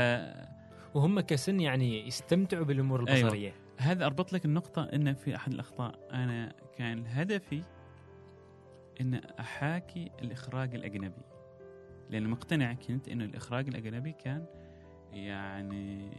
[0.94, 3.20] وهم كسن يعني يستمتعوا بالأمور أيوة.
[3.20, 3.54] البصرية.
[3.78, 6.00] هذا أربط لك النقطة إن في أحد الأخطاء.
[6.14, 7.64] أنا كان هدفي
[9.02, 11.22] إن أحاكي الإخراج الأجنبي.
[12.10, 14.46] لأن مقتنع كنت إنه الإخراج الأجنبي كان
[15.14, 16.12] يعني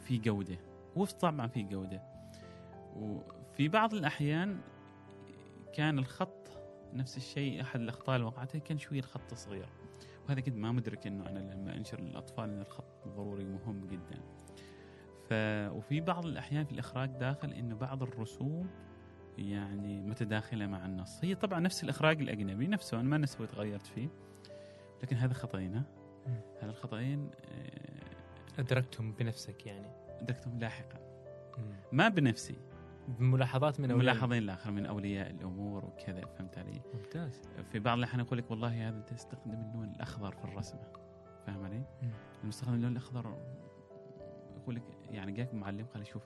[0.00, 0.58] في جودة.
[0.96, 2.02] وفي طبعا في جودة.
[2.96, 4.58] وفي بعض الأحيان
[5.74, 6.48] كان الخط
[6.92, 7.60] نفس الشيء.
[7.60, 9.68] أحد الأخطاء اللي وقعتها كان شوية الخط صغير.
[10.28, 14.20] وهذا كنت ما مدرك إنه أنا لما أنشر للأطفال إن الخط ضروري ومهم جدا.
[15.28, 15.32] ف
[15.76, 18.68] وفي بعض الأحيان في الإخراج داخل إنه بعض الرسوم
[19.38, 21.24] يعني متداخلة مع النص.
[21.24, 24.08] هي طبعا نفس الإخراج الأجنبي نفسه أنا ما نسوي تغيرت فيه.
[25.02, 25.84] لكن هذا خطأين ها؟
[26.62, 29.86] هذا الخطأين آه، أدركتهم بنفسك يعني.
[30.20, 30.98] أدركتهم لاحقا.
[31.58, 31.74] مم.
[31.92, 32.54] ما بنفسي.
[33.08, 37.42] بملاحظات من أولياء ملاحظين الآخر من أولياء الأمور وكذا فهمت علي؟ ممتاز
[37.72, 40.92] في بعض الأحيان يقول لك والله هذا تستخدم اللون الأخضر في الرسمة
[41.46, 41.82] فاهم علي؟
[42.42, 43.36] المستخدم اللون الأخضر
[44.56, 46.22] يقول لك يعني جاك معلم قال شوف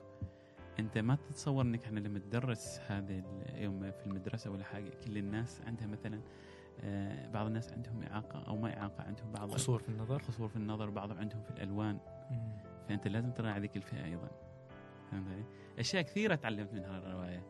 [0.79, 5.61] أنت ما تتصور إنك إحنا لما تدرس هذا اليوم في المدرسة ولا حاجة كل الناس
[5.61, 6.21] عندها مثلا
[6.81, 10.55] آه، بعض الناس عندهم إعاقة أو ما إعاقة عندهم بعض قصور في النظر قصور في
[10.55, 11.99] النظر بعضهم عندهم في الألوان
[12.31, 12.57] مم.
[12.89, 14.29] فأنت لازم تراعي ذيك الفئة أيضا
[15.11, 15.43] فهمت علي؟
[15.79, 17.43] أشياء كثيرة تعلمت منها الرواية.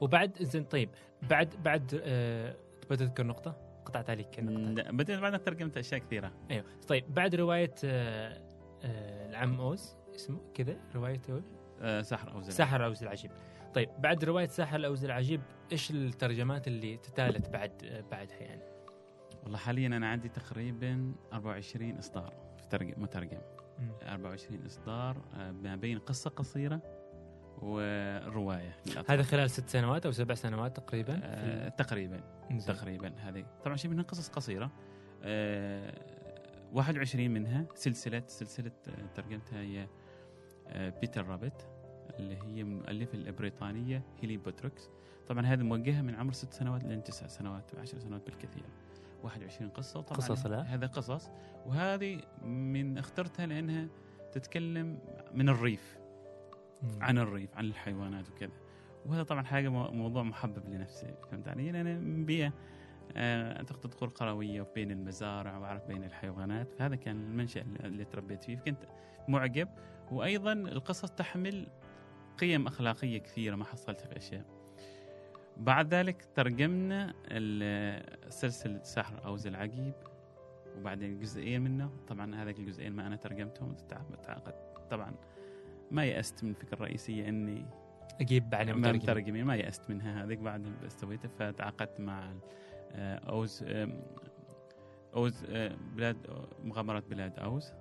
[0.00, 0.90] وبعد زين طيب
[1.30, 6.32] بعد بعد آه تبغى تذكر نقطة؟ قطعت عليك لا، بعدين بعدين ترجمت أشياء كثيرة.
[6.50, 6.64] أيوه.
[6.88, 8.42] طيب بعد رواية آه
[8.84, 11.42] آه العم أوز اسمه كذا رواية أوز؟
[11.80, 13.30] آه، سحر أو زلمه ساحر الاوز العجيب.
[13.74, 15.40] طيب بعد رواية ساحر الاوز العجيب
[15.72, 18.62] إيش الترجمات اللي تتالت بعد آه بعدها يعني؟
[19.42, 23.40] والله حاليا أنا عندي تقريبا 24 إصدار في ترجم مترجم.
[23.78, 23.90] مم.
[24.02, 26.80] 24 إصدار آه، ما بين قصة قصيرة
[27.62, 29.14] وروايه للأطفال.
[29.14, 32.76] هذا خلال ست سنوات أو سبع سنوات تقريبا آه، تقريبا زين.
[32.76, 34.70] تقريبا هذه طبعا شيء منها قصص قصيرة
[35.22, 35.92] آه،
[36.72, 39.86] 21 منها سلسلة سلسلة آه، ترجمتها هي
[40.68, 41.68] آه، Peter Rabbit
[42.18, 44.90] اللي هي من المؤلفه البريطانية هيلين بياتريكس
[45.28, 48.64] طبعا هذه موجهة من عمر ست سنوات لين تسع سنوات وعشر سنوات بالكثير
[49.22, 51.30] 21 قصة طبعا قصص لا؟ هذا قصص
[51.66, 53.88] وهذه من اخترتها لأنها
[54.32, 54.98] تتكلم
[55.34, 55.98] من الريف.
[57.00, 58.52] عن الريف عن الحيوانات وكذا.
[59.06, 62.52] وهذا طبعا حاجة مو- موضوع محبب لنفسي فهمت علي؟ لأن أنا من بيئه
[63.16, 68.56] آه، أعتقد تقول قروية وبين المزارع وأعرف بين الحيوانات فهذا كان المنشأ اللي- تربيت فيه.
[68.56, 68.78] فكنت
[69.28, 69.68] معجب.
[70.12, 71.68] وأيضا القصص تحمل
[72.38, 74.44] قيم أخلاقية كثيرة ما حصلتها في أشياء.
[75.56, 77.14] بعد ذلك ترجمنا
[78.28, 79.94] سلسله سحر أوز العجيب
[80.76, 81.90] وبعدين جزئين منه.
[82.08, 83.74] طبعا هذاك الجزئين ما أنا ترجمتهم
[84.90, 85.14] طبعا
[85.90, 87.66] ما يأست من الفكرة الرئيسيه إني
[88.20, 92.32] أجيب بعد مع مترجم المترجمين ما يأست منها هذيك بعد سويتها فتعاقدت مع
[92.92, 94.02] آه، أوز آم،
[95.14, 96.16] أوز آه، بلاد
[96.64, 97.72] مغامرة بلاد أوز.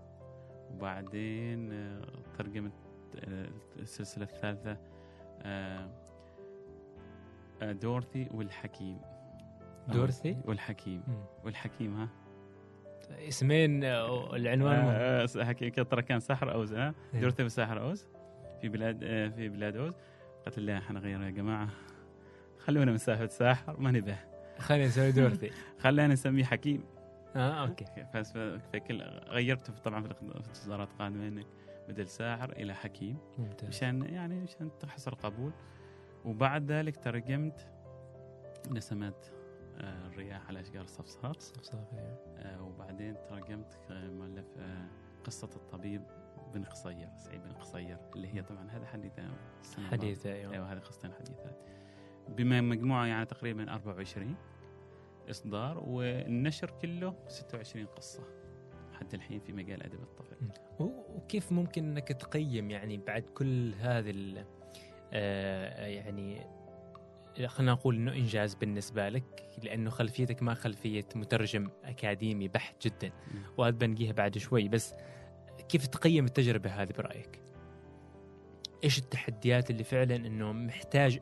[0.71, 2.01] وبعدين آه،
[2.37, 2.71] ترجمت
[3.79, 4.77] السلسلة الثالثة
[7.61, 8.99] دورثي والحكيم.
[9.87, 11.03] دورثي؟ والحكيم.
[11.43, 12.09] والحكيم ها؟
[13.11, 14.75] اسمين آه، العنوان.
[14.75, 17.21] آه، آه، ترى كان ساحر أوز ها؟ إيه.
[17.21, 18.07] دورثي وساحر أوز
[18.61, 19.93] في بلاد آه، في بلاد أوز.
[20.45, 21.69] قلت لا إحنا غير يا جماعة.
[22.59, 24.17] خلونا مسافه ساحر ما نبه
[24.59, 25.51] خلينا نسوي دورثي
[25.83, 26.83] خلينا نسميه حكيم.
[27.35, 27.85] آه أوكي.
[28.73, 31.45] فكل غيرته طبعا في الاصدارات القادمة إنك
[31.89, 33.17] بدل ساحر إلى حكيم.
[33.37, 33.69] ممتاز.
[33.69, 35.51] مشان يعني مشان تحصل قبول.
[36.25, 37.67] وبعد ذلك ترجمت
[38.71, 39.25] نسمات
[39.79, 42.19] الرياح على أشجار الصفصار صفصافة، أيوة.
[42.37, 44.85] آه، وبعدين ترجمت مؤلف آه،
[45.23, 46.01] قصة الطبيب
[46.53, 48.85] بن قصير سعيد بن قصير اللي هي طبعا هذا
[49.77, 49.97] الماضية.
[49.97, 50.53] حديثة أيوه.
[50.53, 51.57] أيوه هذه قصتين حديثات.
[52.29, 54.35] بما مجموعة يعني تقريبا 24
[55.29, 58.23] إصدار والنشر كله 26 قصة
[58.93, 60.35] حتى الحين في مجال أدب الطفل.
[60.79, 64.45] وكيف ممكن إنك تقيم يعني بعد كل هذه ال-
[65.13, 66.41] آه، يعني
[67.45, 73.11] خلينا نقول إنه إنجاز بالنسبة لك لأنه خلفيتك ما خلفية مترجم أكاديمي بحت جدا.
[73.57, 74.93] وهذا بنجيها بعد شوي بس
[75.69, 77.41] كيف تقيم التجربة هذه برأيك؟
[78.83, 81.19] إيش التحديات اللي فعلا إنه محتاج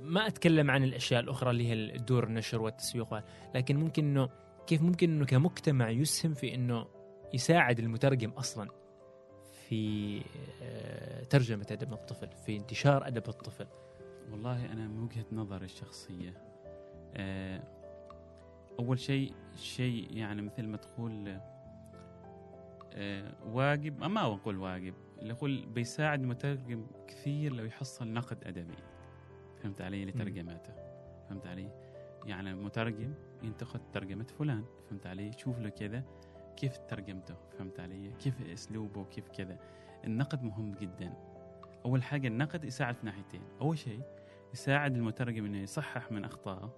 [0.00, 3.22] ما أتكلم عن الأشياء الأخرى اللي هي الدور النشر والتسويق
[3.54, 4.28] لكن ممكن إنه
[4.66, 6.86] كيف ممكن إنه كمجتمع يسهم في إنه
[7.34, 8.68] يساعد المترجم أصلا
[9.68, 10.22] في
[10.62, 13.66] آه، ترجمة أدب الطفل في انتشار أدب الطفل
[14.30, 16.34] والله أنا من وجهة نظري الشخصية
[17.14, 17.62] آه،
[18.78, 21.38] أول شيء شيء يعني مثل ما تقول
[22.92, 28.76] آه، واجب ما أقول واجب اللي أقول بيساعد المترجم كثير لو يحصل نقد ادبي
[29.62, 30.72] فهمت علي؟ لترجماته
[31.28, 31.70] فهمت علي؟
[32.26, 34.64] يعني المترجم ينتقد ترجمة فلان.
[34.88, 36.04] فهمت علي؟ شوف له كذا
[36.56, 39.58] كيف ترجمته؟ فهمت علي؟ كيف أسلوبه؟ كيف كذا؟
[40.04, 41.12] النقد مهم جدا.
[41.86, 43.42] أول حاجة النقد يساعد في ناحيتين.
[43.60, 44.00] أول شيء
[44.54, 46.74] يساعد المترجم إنه يصحح من اخطائه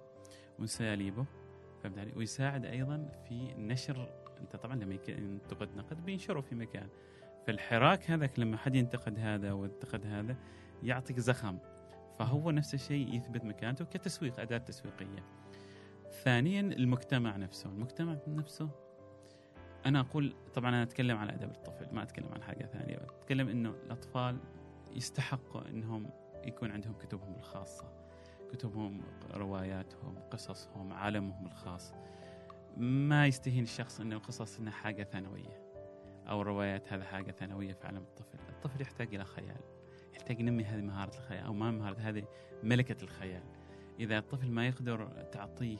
[0.59, 1.27] واساليبه
[1.83, 4.09] فهمت علي؟ ويساعد أيضا في نشر
[4.41, 6.89] أنت طبعا لما ينتقد نقد بينشره في مكان.
[7.47, 10.37] فالحراك هذاك لما حد ينتقد هذا وينتقد هذا
[10.83, 11.59] يعطيك زخم.
[12.19, 15.25] فهو نفس الشيء يثبت مكانته كتسويق أداة تسويقية.
[16.25, 17.71] ثانيا المجتمع نفسه.
[17.71, 18.71] المجتمع نفسه
[19.87, 23.71] أنا أقول طبعا أنا أتكلم عن أدب الطفل ما أتكلم عن حاجة ثانية أتكلم إنه
[23.71, 24.39] الأطفال
[24.99, 26.11] يستحقوا إنهم
[26.45, 27.85] يكون عندهم كتبهم الخاصة
[28.53, 29.01] كتبهم
[29.35, 31.95] رواياتهم قصصهم عالمهم الخاص.
[32.77, 35.63] ما يستهين الشخص إن القصص إنها حاجة ثانوية
[36.29, 38.39] أو الروايات هذا حاجة ثانوية في عالم الطفل.
[38.49, 39.61] الطفل يحتاج إلى خيال
[40.15, 42.25] يحتاج ينمي هذه مهارة الخيال أو ما مهارة هذه
[42.63, 43.43] ملكة الخيال.
[44.01, 45.79] إذا الطفل ما يقدر تعطيه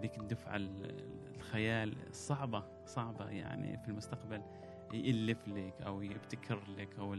[0.00, 0.56] ذيك الدفعة
[1.36, 4.42] الخيال صعبة صعبة يعني في المستقبل.
[4.92, 7.16] يألف لك أو يبتكر لك أو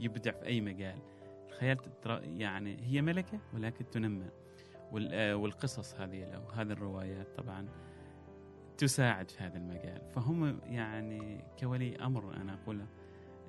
[0.00, 0.98] يبدع في أي مجال.
[1.48, 1.78] الخيال
[2.22, 4.30] يعني هي ملكة ولكن تنمى.
[5.12, 7.68] والقصص هذه أو هذه الروايات طبعا
[8.78, 10.02] تساعد في هذا المجال.
[10.14, 12.84] فهم يعني كولي أمر أنا أقول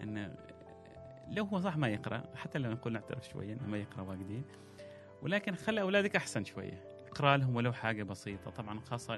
[0.04, 0.36] أن
[1.32, 4.44] لو هو صح ما يقرأ حتى لو نقول نعترف شوية أنه ما يقرأ واجدين
[5.22, 6.84] ولكن خلي أولادك أحسن شوية.
[7.08, 8.52] اقرأ لهم ولو حاجة بسيطة.
[8.52, 9.18] طبعا خاصة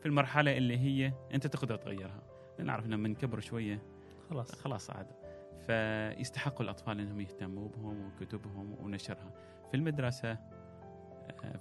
[0.00, 2.22] في المرحلة اللي هي أنت تقدر تغيرها.
[2.62, 3.82] نعرف لما نكبر شوية.
[4.30, 4.54] خلاص.
[4.54, 5.06] خلاص عاد.
[5.66, 9.32] فيستحقوا الأطفال إنهم يهتموا بهم وكتبهم ونشرها.
[9.70, 10.38] في المدرسة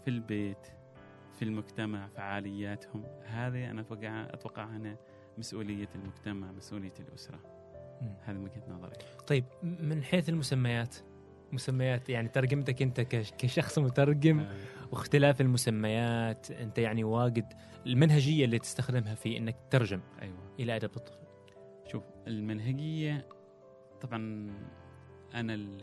[0.04, 0.68] في البيت
[1.34, 3.04] في المجتمع فعالياتهم.
[3.24, 4.98] هذه أنا أتوقع أتوقع انها
[5.38, 7.40] مسؤولية المجتمع مسؤولية الأسرة.
[8.24, 8.94] هذه وجهة نظري.
[9.28, 10.96] طيب من حيث المسميات
[11.54, 13.02] مسميات يعني ترجمتك انت
[13.38, 14.56] كشخص مترجم آه.
[14.92, 17.54] واختلاف المسميات انت يعني واجد
[17.86, 21.20] المنهجية اللي تستخدمها في انك تترجم أيوه إلى أدب الطفل
[21.92, 23.28] شوف المنهجية
[24.02, 24.52] طبعا
[25.34, 25.80] أنا ال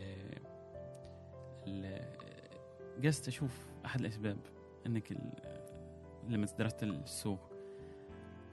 [3.05, 4.37] قست أشوف أحد الأسباب
[4.85, 5.13] إنك
[6.29, 7.39] لما درست السوق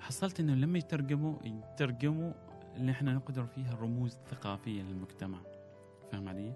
[0.01, 2.33] حصلت إنه لما يترجموا يترجموا
[2.77, 5.39] اللي إحنا نقدر فيها الرموز الثقافية للمجتمع
[6.13, 6.53] فاهم علي؟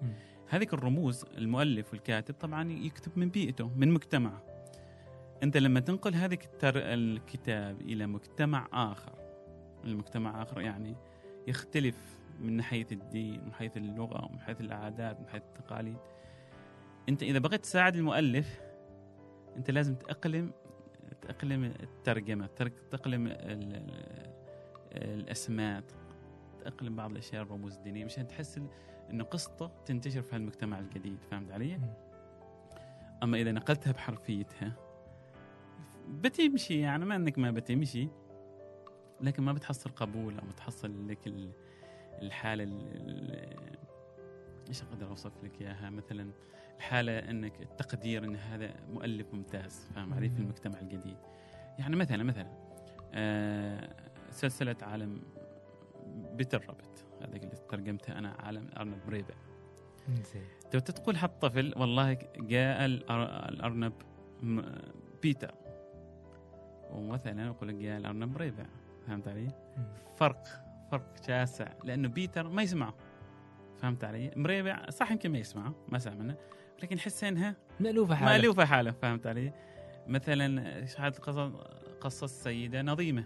[0.48, 4.42] هذيك الرموز المؤلف والكاتب طبعا يكتب من بيئته من مجتمعه.
[5.42, 9.12] أنت لما تنقل هذيك الكتاب إلى مجتمع آخر
[9.84, 10.96] المجتمع آخر يعني
[11.46, 15.98] يختلف من حيث الدين من حيث اللغة من حيث العادات من حيث التقاليد.
[17.08, 18.60] أنت إذا بغيت تساعد المؤلف
[19.56, 20.52] أنت لازم تأقلم
[21.22, 22.46] تأقلم الترجمة
[22.90, 23.36] تأقلم
[24.92, 25.84] الأسماء
[26.60, 28.60] تأقلم بعض الأشياء الرموز الدينية مشان تحس
[29.10, 31.80] إنه قصته تنتشر في هالمجتمع الجديد فهمت علي؟
[33.22, 34.72] أما إذا نقلتها بحرفيتها
[36.08, 38.08] بتمشي يعني ما إنك ما بتمشي
[39.20, 41.18] لكن ما بتحصل قبول أو بتحصل لك
[42.22, 42.64] الحالة
[44.68, 46.30] إيش أقدر أوصف لك إياها؟ مثلا
[46.76, 51.16] الحالة إنك التقدير إن هذا مؤلف ممتاز فاهم علي؟ في المجتمع الجديد.
[51.78, 52.50] يعني مثلا مثلا
[53.14, 53.94] آه
[54.30, 55.22] سلسلة عالم
[56.34, 59.34] بيتر رابط هذيك اللي ترجمتها أنا عالم أرنب ريبع
[60.08, 63.92] زين تقول هالطفل والله جاء الأرنب
[65.22, 65.54] بيتر.
[66.90, 68.66] ومثلا أقول لك جاء الأرنب ريبع
[69.06, 69.48] فهمت علي؟
[70.16, 70.44] فرق
[70.90, 72.94] فرق شاسع لأنه بيتر ما يسمعه.
[73.78, 76.36] فهمت علي؟ مريبع صح يمكن ما يسمعه ما سمع منه.
[76.82, 78.32] لكن يحس إنها مألوفة حالة.
[78.32, 79.52] مألوفة حالة فهمت علي؟
[80.06, 81.52] مثلا شاهد قصص
[82.00, 83.24] قصة السيدة نظيمة.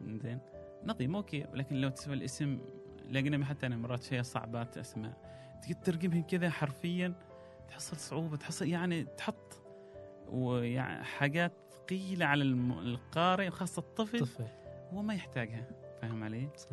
[0.00, 0.38] زين
[0.84, 1.46] نظيمة أوكي.
[1.52, 2.58] ولكن لو تسوى الاسم
[3.14, 5.12] لقينا حتى أنا مرات شيء صعبات أسماء
[5.62, 7.14] تجي تترجمهم كذا حرفيا
[7.68, 9.62] تحصل صعوبة تحصل يعني تحط
[10.28, 14.44] ويعني حاجات ثقيلة على القارئ خاصة الطفل طفل.
[14.92, 15.66] هو ما يحتاجها
[16.02, 16.68] فاهم علي؟ صح.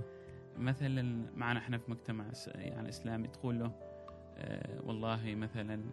[0.58, 2.26] مثلا معنا إحنا في مجتمع
[2.56, 3.72] يعني إسلامي تقول له
[4.38, 5.84] آه والله مثلا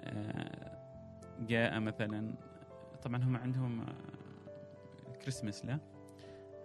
[0.00, 0.78] آه
[1.40, 2.34] جاء مثلا
[3.02, 5.78] طبعا هم عندهم آه كريسمس لا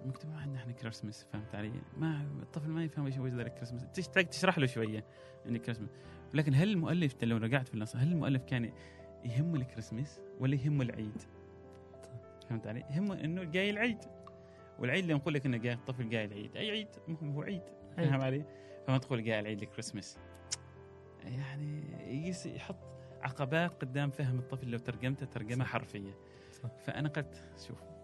[0.07, 4.57] المجتمع عندنا إحنا كريسمس فهمت علي؟ ما الطفل ما يفهم إيش هو الكريسماس تحتاج تشرح
[4.57, 5.05] له شوية
[5.45, 5.89] ان كريسماس
[6.33, 8.71] لكن هل المؤلف لو رجعت في النص هل المؤلف كان
[9.25, 11.21] يهمه الكريسماس ولا يهمه العيد؟
[12.49, 13.97] فهمت علي؟ يهمه إنه جاي العيد
[14.79, 17.63] والعيد اللي نقول لك إنه جاي الطفل جاي العيد أي عيد مهم هو عيد
[17.97, 18.45] فاهم علي؟
[18.87, 20.19] فما تقول جاي العيد الكريسماس
[21.25, 21.83] يعني
[22.45, 22.75] يحط
[23.21, 26.17] عقبات قدام فهم الطفل لو ترجمته ترجمة حرفية.
[26.85, 27.96] فأنا قلت شوف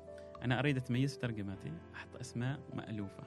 [0.44, 3.24] أنا أريد اتميز في ترجماتي أحط أسماء مألوفة.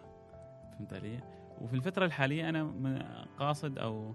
[0.72, 1.20] فهمت علي؟
[1.60, 4.14] وفي الفترة الحالية أنا قاصد أو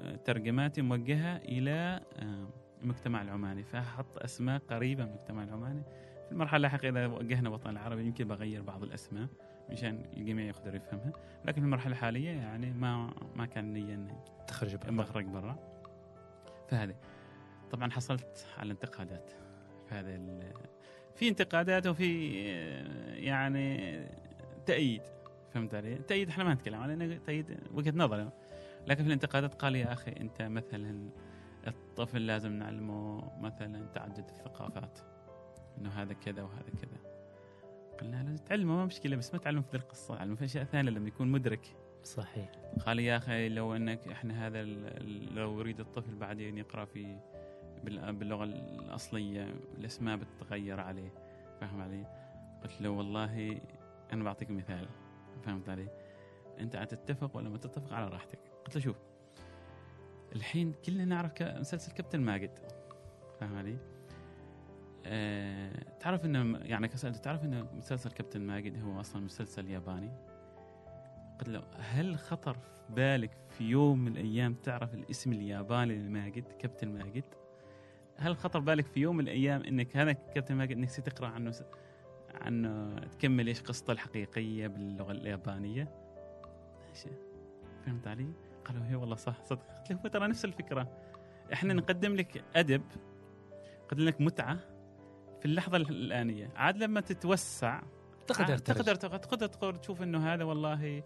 [0.00, 2.46] آه، ترجماتي موجهة إلى آه،
[2.82, 3.62] المجتمع العماني.
[3.64, 5.82] فأحط أسماء قريبة من المجتمع العماني.
[6.26, 9.28] في المرحلة اللاحقه إذا وجهنا وطن العربي يمكن بغير بعض الأسماء
[9.70, 11.12] مشان الجميع يقدر يفهمها.
[11.44, 14.14] لكن في المرحلة الحالية يعني ما ما كان نيه اني
[14.46, 14.90] تخرج برا.
[14.90, 15.58] مخرج برا.
[16.68, 16.94] فهذه.
[17.70, 19.30] طبعا حصلت على انتقادات.
[19.88, 20.52] في هذا ال-
[21.14, 22.38] في انتقادات وفي
[23.16, 24.00] يعني
[24.66, 25.02] تأييد.
[25.54, 28.30] فهمت علي؟ تأييد إحنا ما نتكلم عنه تأييد وجهة نظر.
[28.86, 31.10] لكن في الانتقادات قال يا أخي أنت مثلا
[31.66, 34.98] الطفل لازم نعلمه مثلا تعدد الثقافات
[35.78, 37.10] إنه هذا كذا وهذا كذا.
[38.00, 40.90] قلنا له تعلمه ما مشكلة بس ما تعلمه في ذي القصة علمه في أشياء ثانية
[40.90, 41.76] لما يكون مدرك.
[42.04, 42.50] صحيح.
[42.86, 44.62] قال يا أخي لو إنك إحنا هذا
[45.34, 47.18] لو يريد الطفل بعدين يقرأ في
[47.84, 51.12] باللغة الأصلية الاسماء بتتغير عليه
[51.60, 52.06] فاهم علي؟
[52.62, 53.60] قلت له والله
[54.12, 54.88] أنا بعطيك مثال
[55.44, 55.88] فهمت علي؟
[56.60, 58.96] أنت تتفق ولا ما تتفق على راحتك قلت له شوف
[60.34, 62.58] الحين كلنا نعرف مسلسل كابتن ماجد
[63.40, 63.76] فاهم علي؟
[65.06, 70.12] أه تعرف إنه يعني كسألته تعرف إنه مسلسل كابتن ماجد هو أصلا مسلسل ياباني؟
[71.40, 76.88] قلت له هل خطر في بالك في يوم من الأيام تعرف الاسم الياباني لماجد كابتن
[76.88, 77.24] ماجد؟
[78.20, 81.62] هل خطر بالك في يوم من الأيام إنك هذا كابتن ماجد إنك ستقرأ عنه س...
[82.34, 85.88] عنه تكمل إيش قصته الحقيقية باللغة اليابانية؟
[86.88, 87.08] ماشي.
[87.86, 88.32] فهمت علي؟
[88.64, 89.78] قالوا هي والله صح صدق.
[89.78, 90.88] قلت له هو ترى نفس الفكرة.
[91.52, 92.82] إحنا نقدم لك أدب
[93.84, 94.58] نقدم لك متعة
[95.40, 96.50] في اللحظة الآنية.
[96.56, 97.82] عاد لما تتوسع
[98.26, 101.02] تقدر تقدر تقدر تقدر, تقدر تشوف إنه هذا والله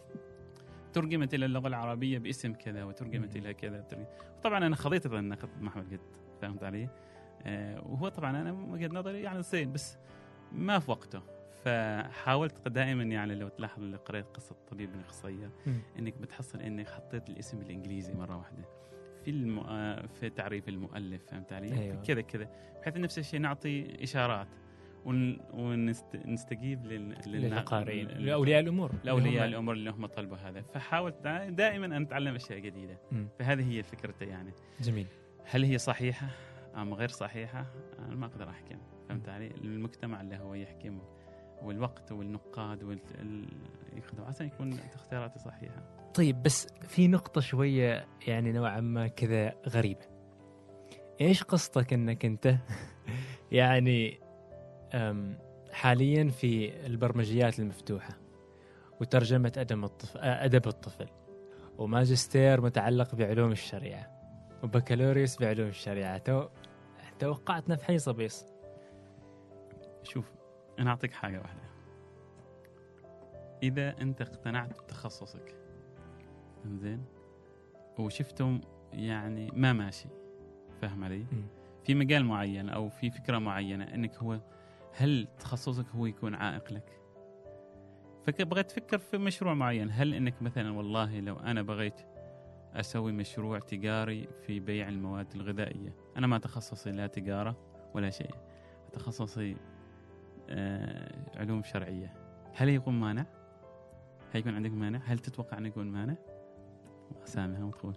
[0.95, 3.37] ترجمت إلى اللغة العربية باسم كذا وترجمت.
[3.37, 3.85] إلى كذا.
[4.43, 6.01] طبعا أنا خضيت النقد مع احمد قد
[6.43, 6.89] فهمت علي؟
[7.43, 9.99] آه وهو طبعا أنا وجهة نظري يعني زين بس
[10.53, 11.23] ما في وقته
[11.65, 15.01] فحاولت دائما يعني لو تلاحظ اللي قريت قصة طبيب بن
[15.67, 15.81] مم.
[15.99, 18.65] إنك بتحصل انك حطيت الاسم الانجليزي مرة واحدة
[19.25, 19.59] في الم...
[19.59, 22.03] آه، في تعريف المؤلف فهمت علي؟ أيوة.
[22.03, 22.49] كذا كذا
[22.81, 24.49] بحيث نفس الشيء نعطي إشارات.
[25.07, 27.09] ونستجيب لل...
[28.27, 28.91] لأولياء الأمور.
[29.05, 30.63] لأولياء الأمور اللي هم طلبوا هذا.
[30.63, 32.99] فحاولت دا- دائما أن اتعلم أشياء جديدة.
[33.39, 34.53] فهذه هي فكرته يعني.
[34.81, 35.07] جميل.
[35.45, 36.27] هل هي صحيحة
[36.77, 37.67] أم غير صحيحة؟
[37.99, 38.79] أنا ما أقدر أحكم.
[39.09, 40.99] فهمت علي؟ المجتمع اللي هو يحكم
[41.63, 42.99] والوقت والنقاد وال...
[43.21, 43.49] ال...
[43.97, 44.23] يخدم.
[44.25, 46.11] عشان يكون اختياراتي صحيحة.
[46.15, 50.07] طيب بس في نقطة شوية يعني نوعا ما كذا غريبة.
[51.21, 52.55] إيش قصتك إنك أنت
[53.53, 54.19] يعني
[55.73, 58.19] حاليا في البرمجيات المفتوحة
[59.01, 61.09] وترجمة أدب الطفل أدب الطفل
[61.79, 64.11] وماجستير متعلق بعلوم الشريعة
[64.63, 66.49] وبكالوريوس بعلوم الشريعة تو
[67.19, 68.47] توقعت نفحي صبيص
[70.03, 70.33] شوف
[70.79, 71.61] أنا أعطيك حاجة واحدة
[73.63, 75.57] إذا أنت اقتنعت بتخصصك
[76.67, 77.05] زين
[77.99, 78.61] وشفتم
[78.93, 80.09] يعني ما ماشي
[80.83, 81.47] فاهم علي؟ مم.
[81.85, 84.41] في مجال معين أو في فكرة معينة إنك هو
[84.97, 87.01] هل تخصصك هو يكون عائق لك؟
[88.25, 92.01] فبغيت تفكر في مشروع معين، هل إنك مثلا والله لو أنا بغيت
[92.75, 97.57] أسوي مشروع تجاري في بيع المواد الغذائية، أنا ما تخصصي لا تجارة
[97.95, 98.35] ولا شيء.
[98.93, 99.57] تخصصي
[100.51, 102.15] آه علوم شرعية.
[102.55, 103.27] هل يكون مانع؟
[104.33, 106.15] هل يكون عندك مانع؟ هل تتوقع انه يكون مانع؟
[107.25, 107.97] سامها وتقول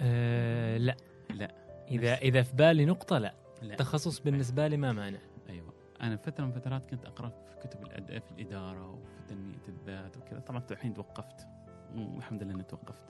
[0.00, 0.96] أه لا
[1.30, 1.54] لا.
[1.90, 5.18] إذا إذا في بالي نقطة لا لا تخصص بالنسبة لي ما مانع
[5.48, 5.72] أيوه.
[6.00, 7.84] أنا فترة من فترات كنت أقرأ في كتب.
[8.20, 10.40] في الإدارة وفي تنمية الذات وكذا.
[10.40, 11.46] طبعا الحين توقفت.
[11.94, 13.02] والحمد لله إني توقفت.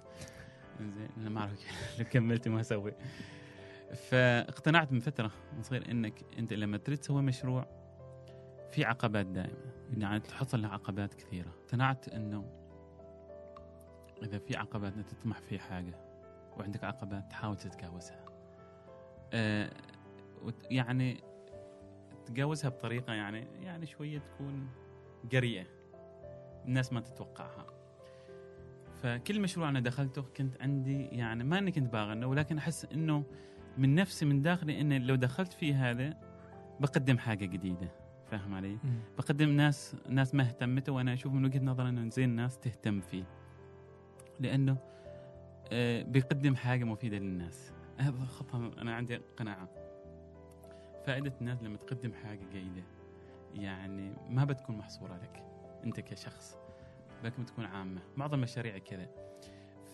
[0.81, 1.61] زين أنا ما أعرف
[1.99, 2.93] لو كملت ما أسوي.
[3.95, 7.67] فاقتنعت من فترة من صغير إنك أنت لما تريد تسوي مشروع
[8.71, 9.57] في عقبات دائما
[9.99, 11.49] يعني تحصل له عقبات كثيرة.
[11.65, 12.45] اقتنعت إنه
[14.23, 15.95] إذا في عقبات تطمح في حاجة
[16.57, 18.25] وعندك عقبات تحاول تتجاوزها.
[20.43, 21.21] وت- يعني
[22.27, 24.69] تتجاوزها بطريقة يعني يعني شوية تكون
[25.31, 25.67] جريئه
[26.65, 27.67] الناس ما تتوقعها.
[29.03, 33.25] فكل مشروع أنا دخلته كنت عندي يعني ما إني كنت باغنه ولكن أحس إنه
[33.79, 36.17] من نفسي من داخلي ان لو دخلت في هذا
[36.81, 37.89] بقدم حاجة جديدة.
[38.31, 38.79] فاهم علي؟
[39.19, 43.25] بقدم ناس ناس ما اهتمته وأنا أشوف من وجهة نظري إنه زين الناس تهتم فيه.
[44.41, 44.77] لأنه
[45.73, 47.73] آه، بيقدم حاجة مفيدة للناس.
[47.99, 49.69] هذا خطا أنا عندي قناعة.
[51.07, 52.83] فائدة الناس لما تقدم حاجة جيدة
[53.55, 55.43] يعني ما بتكون محصورة لك
[55.85, 56.59] أنت كشخص
[57.25, 58.03] لكن بتكون عامة.
[58.17, 59.09] معظم مشاريع كذا.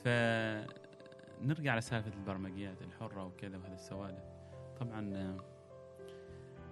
[0.04, 4.24] فنرجع لسالفة البرمجيات الحرة وكذا وهذا السوالف.
[4.80, 5.36] طبعا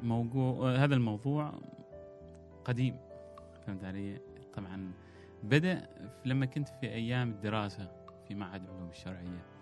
[0.03, 1.53] موضوع هذا الموضوع
[2.65, 2.97] قديم
[3.67, 4.21] فهمت علي؟
[4.55, 4.93] طبعا
[5.43, 5.89] بدأ
[6.25, 7.93] لما كنت في أيام الدراسة
[8.29, 9.58] في معهد علوم الشرعية.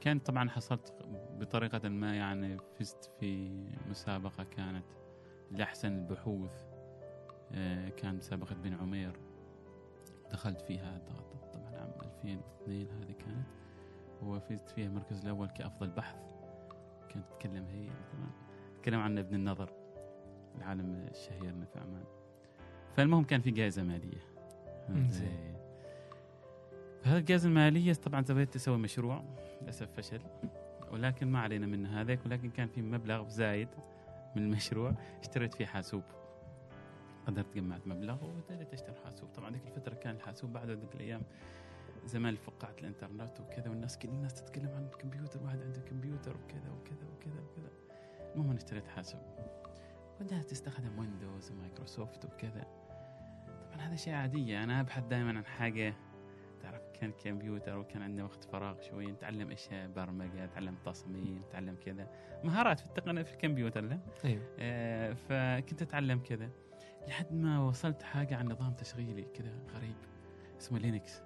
[0.00, 0.92] كان طبعا حصلت
[1.40, 4.84] بطريقة ما يعني فزت في مسابقة كانت
[5.50, 6.64] لأحسن البحوث
[7.52, 9.12] آه، كان مسابقة بن عمير.
[10.32, 13.46] دخلت فيها طبعا عام 2002 هذه كانت
[14.22, 16.16] وفزت فيها المركز الأول كأفضل بحث.
[17.08, 18.30] كانت تتكلم هي طبعا
[18.76, 19.72] تتكلم عن ابن النظر
[20.58, 22.04] العالم الشهير في عمان
[22.96, 24.28] فالمهم كان في جائزة مالية.
[24.90, 25.57] زين
[27.06, 29.24] الجائزة المالية طبعا سويت أسوي مشروع
[29.62, 30.20] للأسف فشل.
[30.92, 33.68] ولكن ما علينا من هذاك ولكن كان في مبلغ زايد
[34.36, 36.02] من المشروع اشتريت فيه حاسوب.
[37.26, 39.28] قدرت جمعت مبلغ وابتديت أشتري حاسوب.
[39.28, 41.22] طبعا ذيك الفترة كان الحاسوب بعد ذيك الأيام
[42.04, 47.06] زمان فقاعة الإنترنت وكذا والناس كل الناس تتكلم عن الكمبيوتر واحد عنده كمبيوتر وكذا وكذا
[47.16, 47.70] وكذا وكذا.
[48.34, 49.20] المهم أنا اشتريت حاسوب.
[50.20, 52.66] بدأت تستخدم Windows و Microsoft وكذا.
[53.72, 55.94] طبعا هذا شيء عادية أنا أبحث دائما عن حاجة
[57.00, 62.10] كان كمبيوتر وكان عندنا وقت فراغ شوي نتعلم أشياء برمجة نتعلم تصميم نتعلم كذا.
[62.44, 64.42] مهارات في التقنية في الكمبيوتر لا؟ أيوه.
[64.58, 66.50] آه فكنت أتعلم كذا.
[67.08, 69.96] لحد ما وصلت حاجة عن نظام تشغيلي كذا غريب
[70.60, 71.22] اسمه Linux.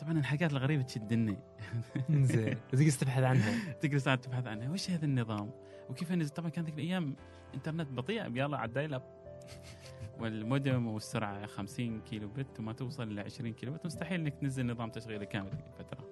[0.00, 1.38] طبعا الحاجات الغريبة تشدني.
[2.10, 2.56] زين.
[2.72, 4.70] تجلس تبحث عنها؟ تجلس تبحث عنها.
[4.70, 5.50] وش هذا النظام؟
[5.90, 7.16] وكيف طبعا كان ذيك الأيام
[7.54, 9.02] إنترنت بطيء يلا على ال dial-up وال
[10.20, 13.86] modem والسرعة 50 كيلو بت وما توصل ل 20 كيلو بت.
[13.86, 16.08] مستحيل إنك تنزل نظام تشغيلي كامل في الفترة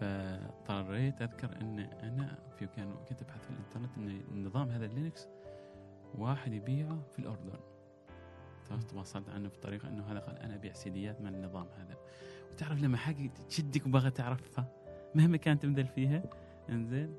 [0.00, 5.28] فاضطريت أذكر إن أنا في كان كنت أبحث في الإنترنت إن النظام هذا Linux
[6.14, 7.58] واحد يبيعه في الأردن.
[8.88, 11.96] تواصلت عنه بطريقه إنه هذا قال أنا أبيع سيديات من النظام هذا.
[12.52, 14.72] وتعرف لما حاجة تشدك وبغى تعرفها
[15.14, 16.22] مهما كانت تبذل فيها؟
[16.70, 17.14] إنزين.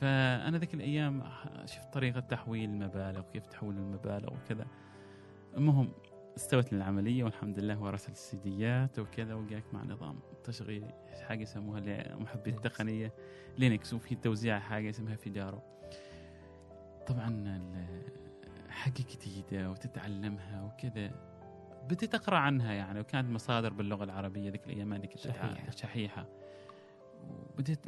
[0.00, 1.22] فأنا ذيك الأيام
[1.64, 4.66] شفت طريقة تحويل المبالغ وكيف تحول المبالغ وكذا.
[5.56, 5.92] المهم
[6.36, 10.86] استوت العملية والحمد لله ورث السيديات وكذا وجاك مع نظام تشغيل
[11.28, 13.14] حاجة يسموها لمحبي التقنية
[13.58, 15.62] Linux وفي توزيع حاجة اسمها Fedora.
[17.06, 17.60] طبعا
[18.68, 21.10] حاجة جديدة وتتعلمها وكذا.
[21.84, 25.70] بديت تقرا عنها يعني وكانت مصادر باللغة العربية ذيك الأيام هذيك شحيحة.
[25.70, 26.26] شحيحة.
[27.54, 27.78] وبديت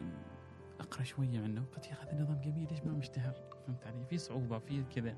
[0.80, 1.64] أقرأ شوية عنه.
[1.74, 3.34] قلت يا أخي هذا نظام جميل ليش ما مشتهر؟
[3.66, 5.16] فهمت علي؟ في صعوبة في كذا.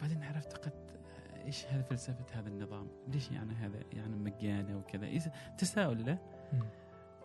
[0.00, 0.72] بعدين عرفت قد
[1.44, 5.18] إيش هذا فلسفه هذا النظام؟ ليش يعني هذا؟ يعني مجاني وكذا.
[5.58, 6.18] تساؤل له؟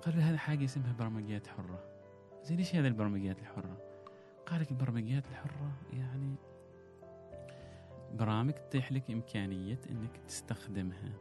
[0.01, 1.83] قال لي هذا حاجة اسمها برمجيات حرة.
[2.43, 3.77] زي ليش هذا البرمجيات الحرة؟
[4.45, 6.35] قال لك البرمجيات الحرة يعني
[8.13, 11.13] برامج تتيح لك إمكانية أنك تستخدمها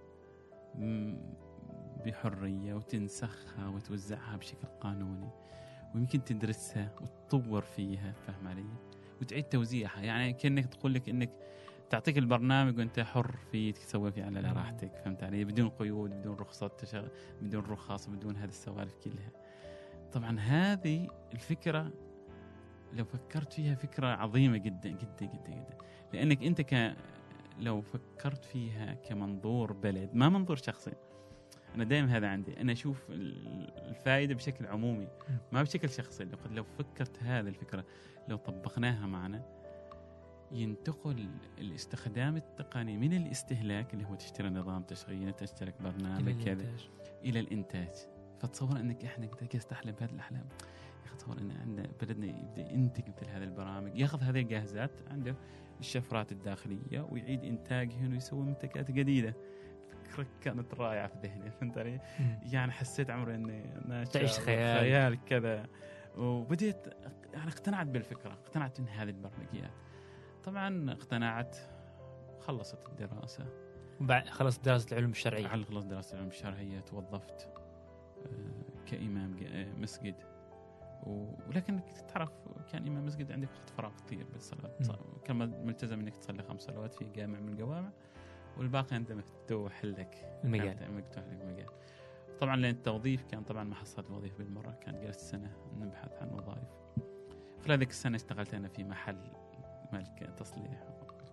[2.04, 5.30] بحرية وتنسخها وتوزعها بشكل قانوني.
[5.96, 8.64] ويمكن تدرسها وتطور فيها فهم علي؟
[9.20, 10.00] وتعيد توزيعها.
[10.00, 11.30] يعني كأنك تقول لك أنك
[11.90, 16.80] تعطيك البرنامج وأنت حر فيه تسوي فيه على راحتك فهمت علي؟ بدون قيود بدون رخصات
[16.80, 17.06] تشغ...
[17.42, 19.30] بدون رخص بدون هذه السوالف كلها.
[20.12, 21.90] طبعا هذه الفكرة
[22.92, 25.76] لو فكرت فيها فكرة عظيمة جدا جدا جدا جدا.
[26.12, 26.96] لأنك أنت ك
[27.58, 30.92] لو فكرت فيها كمنظور بلد ما منظور شخصي
[31.74, 32.60] أنا دائما هذا عندي.
[32.60, 35.08] أنا أشوف الفائدة بشكل عمومي
[35.52, 36.24] ما بشكل شخصي.
[36.24, 37.84] لقد لو فكرت هذه الفكرة
[38.28, 39.42] لو طبقناها معنا
[40.52, 46.72] ينتقل الاستخدام التقني من الاستهلاك اللي هو تشتري نظام تشغيل تشترك برنامج كذا
[47.24, 47.94] إلى الإنتاج.
[48.40, 50.44] فتصور أنك إحنا جالس تحلم بهذه الأحلام.
[51.18, 55.34] تصور أن عندنا بلدنا يبدأ ينتج مثل هذه البرامج يأخذ هذه الجاهزات عنده
[55.80, 59.34] الشفرات الداخلية ويعيد إنتاجهن ويسوي منتجات جديدة.
[60.16, 62.00] فكرة كانت رائعة في ذهني فهمت علي؟
[62.42, 64.80] يعني حسيت عمري إني تعيش خيال.
[64.80, 65.66] خيال كذا.
[66.16, 66.86] وبديت
[67.34, 69.70] يعني اقتنعت بالفكرة اقتنعت إن هذه البرمجيات.
[70.44, 71.56] طبعا اقتنعت
[72.40, 73.46] خلصت الدراسة.
[74.00, 75.46] بعد خلصت دراسة العلوم الشرعية.
[75.46, 77.48] خلصت دراسة العلوم الشرعية توظفت
[78.26, 80.14] آه، كإمام آه، مسجد.
[81.48, 82.30] ولكن تعرف
[82.72, 84.70] كان إمام مسجد عندك وقت فراغ كثير بالصلاة.
[85.24, 85.36] كان
[85.66, 87.90] ملتزم إنك تصلي خمس صلوات في جامع من الجوامع.
[88.56, 90.92] والباقي انت مفتوح لك المجال.
[90.92, 91.66] مفتوح لك المجال
[92.40, 96.68] طبعا لأن التوظيف كان طبعا ما حصلت وظيفة بالمرة كان جلست سنة نبحث عن وظائف.
[97.64, 99.18] خلال ذيك السنة اشتغلت أنا في محل
[99.92, 100.84] ملك تصليح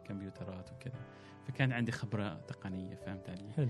[0.05, 0.99] كمبيوترات وكذا.
[1.47, 3.67] فكان عندي خبرة تقنية فهمت علي؟ حلو.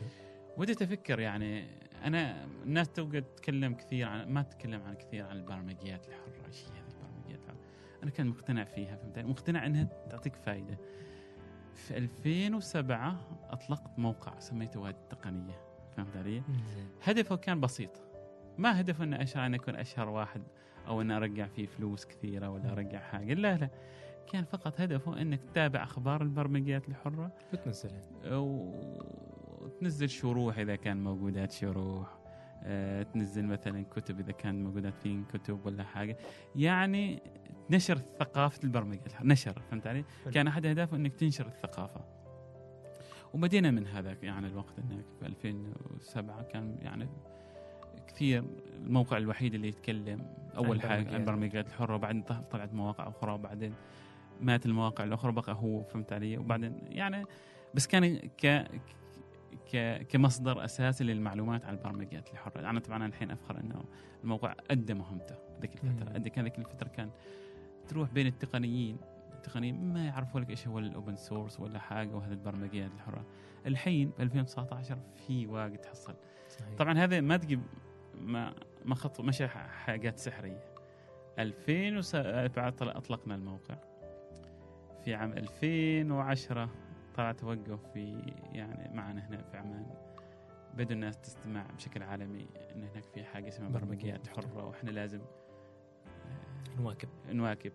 [0.58, 1.68] بديت أفكر يعني
[2.04, 6.80] أنا الناس توقع تتكلم كثير عن ما تتكلم عن كثير عن البرمجيات الحرة إيش هي
[6.80, 7.40] هذه البرمجيات.
[7.40, 7.58] الحره
[8.04, 10.78] أنا كان مقتنع فيها فهمت مقتنع إنها تعطيك فائده
[11.76, 13.20] في 2007
[13.50, 15.62] أطلقت موقع سميته وادي التقنية
[15.98, 16.44] فهمت علي؟
[17.04, 18.02] هدفه كان بسيط.
[18.58, 20.42] ما هدفه إنه اشهر ان أكون أشهر واحد
[20.88, 23.70] أو ان أرجع فيه فلوس كثيرة ولا أرجع حاجة لا لا.
[24.32, 27.32] كان فقط هدفه إنك تتابع أخبار البرمجيات الحرة.
[27.54, 28.02] وتنزلها.
[29.62, 32.18] وتنزل شروح إذا كان موجودات شروح.
[32.66, 36.18] آه، تنزل مثلا كتب إذا كان موجودات في كتب ولا حاجة.
[36.56, 37.22] يعني
[37.70, 40.34] نشر ثقافة البرمجة نشر فهمت علي؟ حلو.
[40.34, 42.02] كان أحد أهدافه إنك تنشر الثقافة
[43.34, 47.08] وبدينا من هذا يعني الوقت انك في 2007 كان يعني
[48.08, 48.44] كثير
[48.76, 50.26] الموقع الوحيد اللي يتكلم
[50.58, 51.20] أول حاجة عن البرمجيات.
[51.22, 53.74] البرمجيات الحره وبعدين طل- طلعت مواقع أخرى وبعدين
[54.42, 57.26] مات المواقع الأخرى بقى هو فهمت علي وبعدين يعني
[57.74, 58.68] بس كان ك
[59.74, 63.84] ك كمصدر أساسي للمعلومات عن البرمجيات الحره أنا طبعا الحين أفخر إنه
[64.24, 66.16] الموقع ادى مهمته ذيك الفترة.
[66.16, 67.10] ادى كان ذيك الفترة كان
[67.88, 68.98] تروح بين التقنيين.
[69.34, 73.26] التقنيين ما يعرفوا لك إيش هو ال open source ولا حاجة وهذه البرمجيات الحرة.
[73.66, 76.16] الحين ب 2019 في واجد تحصل.
[76.50, 76.76] صحيح.
[76.78, 77.62] طبعا هذا ما تجيب
[78.16, 78.54] ما
[78.86, 79.42] ما خط مش
[79.86, 80.64] حاجات سحرية.
[81.40, 83.76] 2007 طلع- أطلقنا الموقع.
[85.06, 86.70] في عام 2010
[87.16, 89.86] طلع توقف في يعني معنا هنا في عمان.
[90.78, 95.20] بدوا الناس تستمع بشكل عالمي إن هناك في حاجة اسمها برمجيات حرة وإحنا لازم
[96.80, 97.10] نواكب.
[97.30, 97.72] نواكب.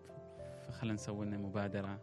[0.68, 1.98] فخلنا نسوي لنا مبادرة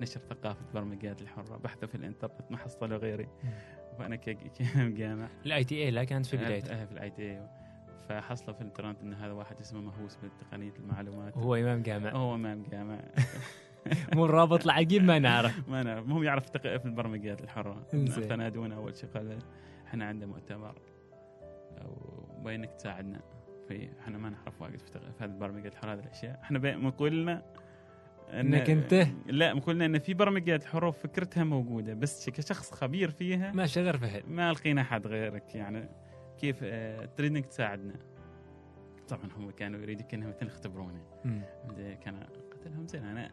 [0.00, 3.28] نشر ثقافة البرمجيات الحرة بحثوا في الإنترنت ما حصلوا غيري.
[3.98, 7.46] وأنا ك- كجامع ال ITA لا كانت في بدايته آه، في ال IT
[8.08, 11.36] فحصلوا في الإنترنت إن هذا واحد اسمه مهووس بتقنيه المعلومات.
[11.38, 13.00] هو إمام جامع هو إمام جامع
[14.14, 15.68] مو الرابط العقيم ما نعرف.
[15.70, 16.04] ما نعرف.
[16.04, 17.82] المهم يعرف في البرمجيات الحرة.
[18.28, 19.38] فنادونا أول شيء قال
[19.86, 20.74] إحنا عندنا مؤتمر.
[21.84, 23.20] وبينك تساعدنا.
[23.68, 26.40] في إحنا ما نعرف واجد في, في هذه البرمجيات الحره هذه الأشياء.
[26.42, 27.42] إحنا مقولنا
[28.28, 33.52] إن- إنك أنت؟ لا مقولنا إن في برمجيات حره فكرتها موجودة بس كشخص خبير فيها
[33.52, 35.88] ما شغر فهد ما لقينا أحد غيرك يعني
[36.40, 37.94] كيف آه، تريد إنك تساعدنا؟
[39.08, 41.00] طبعا هم كانوا يريدوا كأنهم مثل يختبروني.
[42.04, 42.16] كان
[42.52, 43.04] قلت لهم زين.
[43.04, 43.30] أنا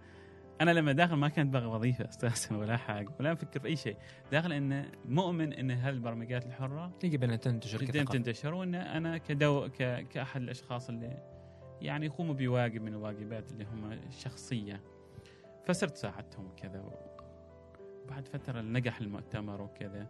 [0.62, 3.98] أنا لما داخل ما كنت بغى وظيفة أساسا ولا حاجة ولا أفكر في أي شيء.
[4.32, 8.04] داخل انه مؤمن إن هالبرمجيات الحرة يجب ان تنتشر جدا.
[8.04, 10.08] تنتشر وإن أنا كدو ك...
[10.08, 11.24] كأحد الأشخاص اللي
[11.82, 14.82] يعني يقوموا بواجب من الواجبات اللي هم الشخصيه
[15.66, 16.84] فصرت ساعدتهم وكذا
[18.10, 20.08] بعد فترة نجح المؤتمر وكذا.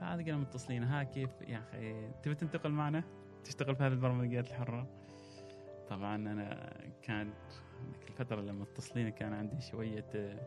[0.00, 3.04] فعاد قالوا متصلين ها كيف؟ يا أخي تبي تنتقل معنا؟
[3.44, 4.86] تشتغل في هذه البرمجيات الحرة؟
[5.88, 7.34] طبعا أنا كانت
[7.92, 10.40] ذيك الفترة لما اتصلين كان عندي شوية آه،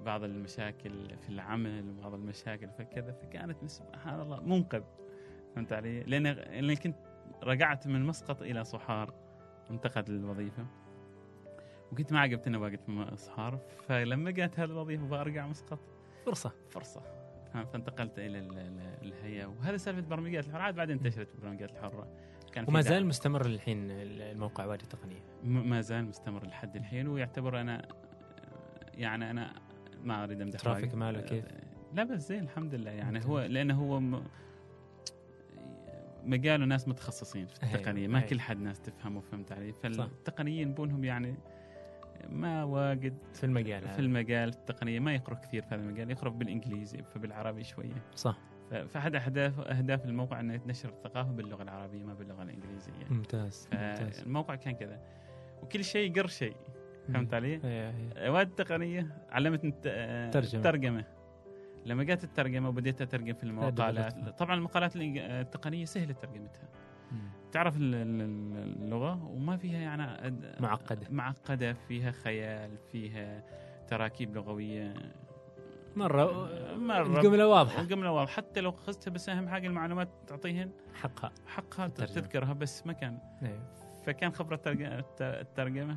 [0.00, 4.82] بعض المشاكل في العمل وبعض المشاكل فكذا فكانت سبحان الله منقذ.
[5.54, 6.96] فهمت علي؟ لأن لأن كنت
[7.42, 9.14] رجعت من مسقط إلى صحار
[9.70, 10.66] أنتقد الوظيفة.
[11.92, 13.58] وكنت ما عجبت إني واقف في صحار.
[13.88, 15.78] فلما جات هذه الوظيفة برجع مسقط
[16.26, 16.52] فرصة.
[16.70, 17.00] فرصة.
[17.54, 19.46] فهم- فانتقلت إلى ال- ال- الهيئة.
[19.46, 20.60] وهذا سالفة برمجيات الحرة.
[20.62, 22.08] عاد بعدين انتشرت البرمجيات الحرة.
[22.52, 22.80] كان وما.
[22.80, 27.88] زال مستمر الحين الموقع وادي التقنية م- ما زال مستمر لحد الحين ويعتبر أنا
[28.94, 29.52] يعني أنا
[30.04, 30.94] ما أريد امدح ترافيك.
[30.94, 31.44] ماله كيف؟
[31.94, 33.26] لا بس زين الحمد لله يعني ممتاز.
[33.30, 34.22] هو لأنه هو م...
[36.24, 38.20] مجاله ناس متخصصين في التقنية ما.
[38.20, 41.34] كل حد ناس تفهمه فهمت علي فالتقنيين بونهم يعني
[42.28, 46.32] ما واجد في المجال في هذا المجال التقنية ما يقروا كثير في هذا المجال يقروا
[46.32, 48.38] بالإنجليزي فبالعربي شوية صح
[48.88, 54.54] فاحد اهداف أهداف الموقع انه ينشر الثقافة باللغة العربية ما باللغة الإنجليزية ممتاز ممتاز فالموقع
[54.54, 55.00] كان كذا
[55.62, 56.56] وكل شيء قر شيء
[57.14, 57.60] فهمت علي؟ إيه،
[58.16, 58.30] إيه.
[58.30, 60.58] مواد التقنيه علمتني الت- ترجمة.
[60.60, 61.04] الترجمة
[61.86, 64.28] لما جت الترجمة وبديت أترجم في المقالات.
[64.38, 66.68] طبعا المقالات التقنية سهلة ترجمتها.
[67.52, 71.06] تعرف ال- ال- اللغة وما فيها يعني معقدة.
[71.10, 73.42] معقدة فيها خيال فيها
[73.88, 74.94] تراكيب لغوية
[75.96, 77.18] مرة مرة.
[77.18, 77.82] الجملة واضحة.
[77.82, 78.32] الجملة واضحة.
[78.36, 80.70] حتى لو أخذتها بس أهم حاجة المعلومات تعطيهن.
[80.94, 81.32] حقها.
[81.46, 81.88] حقها.
[81.88, 83.18] تذكرها بس ما كان.
[83.42, 83.62] أيوه.
[84.06, 85.96] فكان خبرة الترج- الت- الترجمة.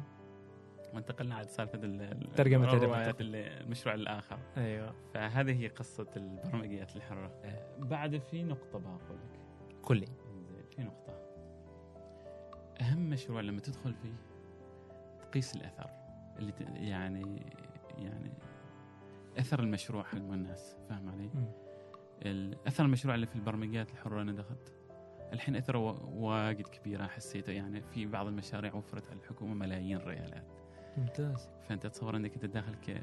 [0.93, 4.39] وانتقلنا على سالفه ال- ال- ترجمة الروايات المشروع الآخر.
[4.57, 4.93] أيوه.
[5.13, 7.31] فهذه هي قصة البرمجيات الحرة.
[7.79, 8.97] بعد في نقطة بقول
[9.69, 10.05] لك كلي
[10.49, 11.13] زين، في نقطة.
[12.81, 14.13] أهم مشروع لما تدخل فيه
[15.21, 15.89] تقيس الأثر.
[16.39, 16.53] اللي
[16.89, 17.45] يعني
[17.97, 18.31] يعني
[19.39, 21.29] أثر المشروع حق الناس فاهم علي؟
[22.25, 24.73] الاثر المشروع اللي في البرمجيات الحره أنا دخلت
[25.33, 30.47] الحين أثره وا- واجد كبيره حسيته يعني في بعض المشاريع وفرت على الحكومة ملايين الريالات
[30.97, 33.01] ممتاز فأنت تصور إنك أنت داخل ك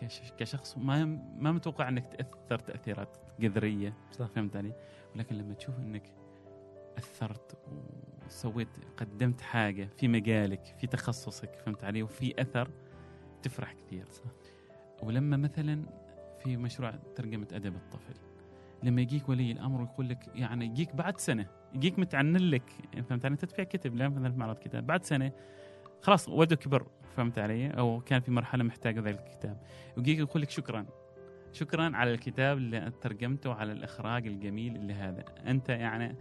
[0.00, 1.04] كش- كشخص ما
[1.38, 4.26] ما متوقع إنك تأثر تأثيرات جذريه صح.
[4.26, 4.72] فهمت علي؟
[5.14, 6.12] ولكن لما تشوف إنك
[6.98, 7.58] أثرت
[8.26, 12.70] وسويت قدمت حاجة في مجالك في تخصصك فهمت علي؟ وفي أثر
[13.42, 14.24] تفرح كثير صح.
[15.02, 15.86] ولما مثلا
[16.42, 18.14] في مشروع ترجمة أدب الطفل
[18.82, 22.70] لما يجيك ولي الأمر ويقول لك يعني يجيك بعد سنة يجيك متعنن لك
[23.08, 25.32] فهمت علي؟ تدفع كتب لا مثلا في معرض كتاب بعد سنة
[26.02, 29.62] خلاص ولده كبر فهمت علي؟ أو كان في مرحلة محتاجة ذلك الكتاب
[29.96, 30.86] ويجيك يقول لك شكرا
[31.52, 36.16] شكرا على الكتاب اللي ترجمته على الإخراج الجميل اللي هذا أنت يعني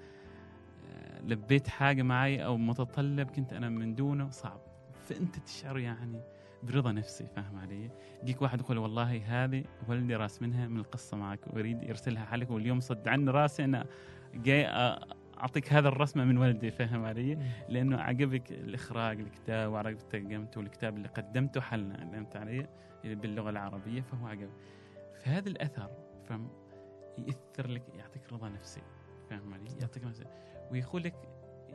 [0.86, 4.62] آه، لبيت حاجة معي أو متطلب كنت أنا من دونه صعب
[5.04, 6.22] فأنت تشعر يعني
[6.64, 7.90] برضا نفسي فاهم علي؟
[8.24, 12.80] يجيك واحد يقول والله هذه ولدي راس منها من القصة معك ويريد يرسلها حالك واليوم
[12.80, 13.86] صد عن راسي أنا
[14.34, 14.68] جاي
[15.40, 17.38] أعطيك هذا الرسمة من ولدي فاهم علي؟
[17.70, 22.68] لأنه عجبك الإخراج الكتاب وعجبك ترجمته الكتاب اللي قدمته حلنا فهمت علي؟
[23.04, 24.50] باللغة العربية فهو عجب
[25.20, 25.90] فهذا الأثر
[26.30, 26.50] فهم
[27.18, 28.82] يأثر لك يعطيك رضا نفسي
[29.30, 30.26] فاهم علي؟ يعطيك نفسي
[30.72, 31.16] ويقول لك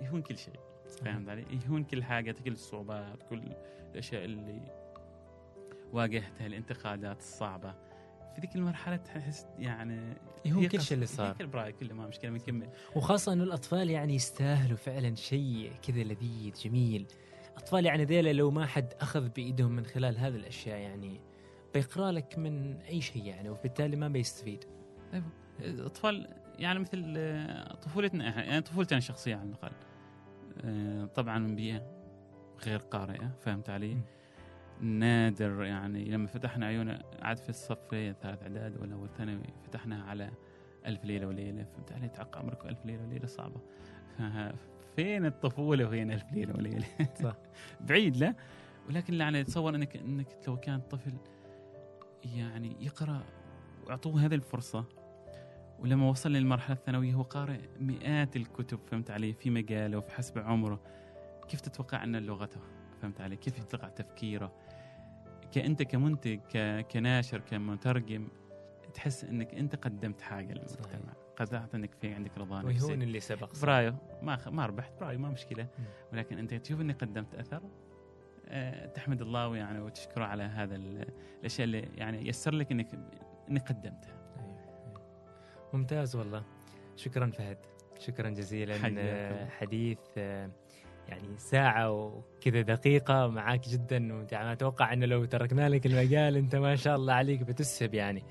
[0.00, 0.60] يهون كل شيء
[1.04, 3.42] فهمت علي؟ يهون كل حاجة كل الصعوبات كل
[3.96, 4.60] الأشياء اللي
[5.92, 7.74] واجهتها الانتقادات الصعبة.
[8.34, 10.16] في ذيك المرحلة تحس يعني
[10.46, 11.34] هو كل شيء اللي صار.
[11.34, 16.52] كل براي كله ما مشكلة بنكمل وخاصة إنه الأطفال يعني يستاهلوا فعلا شيء كذا لذيذ
[16.52, 17.06] جميل.
[17.56, 21.20] أطفال يعني ذيلا لو ما حد أخذ بإيدهم من خلال هذه الأشياء يعني
[21.74, 24.64] بيقرأ لك من أي شيء يعني وبالتالي ما بيستفيد.
[25.12, 25.24] طيب،
[25.60, 26.28] أطفال
[26.58, 27.14] يعني مثل
[27.82, 29.72] طفولتنا يعني طفولتنا الشخصيه على الأقل.
[30.60, 31.95] آه، طبعا من بيئة
[32.64, 34.02] غير قارئة فهمت علي؟ م.
[34.80, 40.30] نادر يعني لما فتحنا عيونا عاد في الصف ثالث إعداد ولا أول ثانوي فتحناها على
[40.86, 43.60] ألف ليلة وليلة فهمت علي؟ تعق عمرك ألف ليلة وليلة صعبة.
[44.96, 46.86] فين الطفولة وين ألف ليلة وليلة؟
[47.22, 47.36] صح.
[47.88, 48.34] بعيد لا؟
[48.88, 51.12] ولكن يعني تصور إنك إنك لو كان طفل
[52.24, 53.22] يعني يقرأ
[53.86, 54.84] وأعطوه هذه الفرصة
[55.78, 60.80] ولما وصل للمرحلة الثانوية هو قارئ مئات الكتب فهمت علي؟ في مجاله وفي حسب عمره.
[61.48, 62.60] كيف تتوقع أن لغته
[63.02, 64.52] فهمت علي؟ كيف يتوقع تفكيره؟
[65.52, 66.40] كأنت كمنتج
[66.92, 68.28] كناشر كمترجم
[68.94, 72.86] تحس إنك أنت قدمت حاجة للمجتمع قدرت إنك في عندك رضا نفسي.
[72.86, 74.48] ويهون اللي سبق برايو ما خ...
[74.48, 75.68] ما ربحت برايو ما مشكلة.
[76.12, 77.62] ولكن أنت تشوف اني قدمت أثر
[78.48, 82.88] أه تحمد الله ويعني وتشكره على هذا الأشياء اللي يعني يسر لك إنك
[83.50, 84.32] إنك قدمتها.
[84.38, 84.58] أيوه.
[84.86, 85.02] أيوه.
[85.72, 86.44] ممتاز والله.
[86.96, 87.58] شكرا فهد.
[87.98, 88.74] شكرا جزيلا
[89.48, 90.50] حديث آه،
[91.08, 93.26] يعني ساعة وكذا دقيقة.
[93.26, 97.94] معاك جدا وأنا أتوقع أنه لو تركنا لك المجال أنت ما شاء الله عليك بتسهب
[97.94, 98.22] يعني.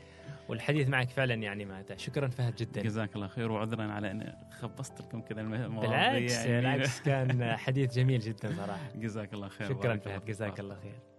[0.50, 2.82] والحديث معك فعلا يعني مات شكرا فهد جدا.
[2.82, 6.56] جزاك الله خير وعذرا على اني خبصت لكم كذا المواضيع بالعكس يعني.
[6.56, 8.90] بالعكس كان حديث جميل جدا صراحة.
[8.96, 9.70] جزاك الله خير.
[9.70, 11.15] شكرا فهد جزاك الله خير.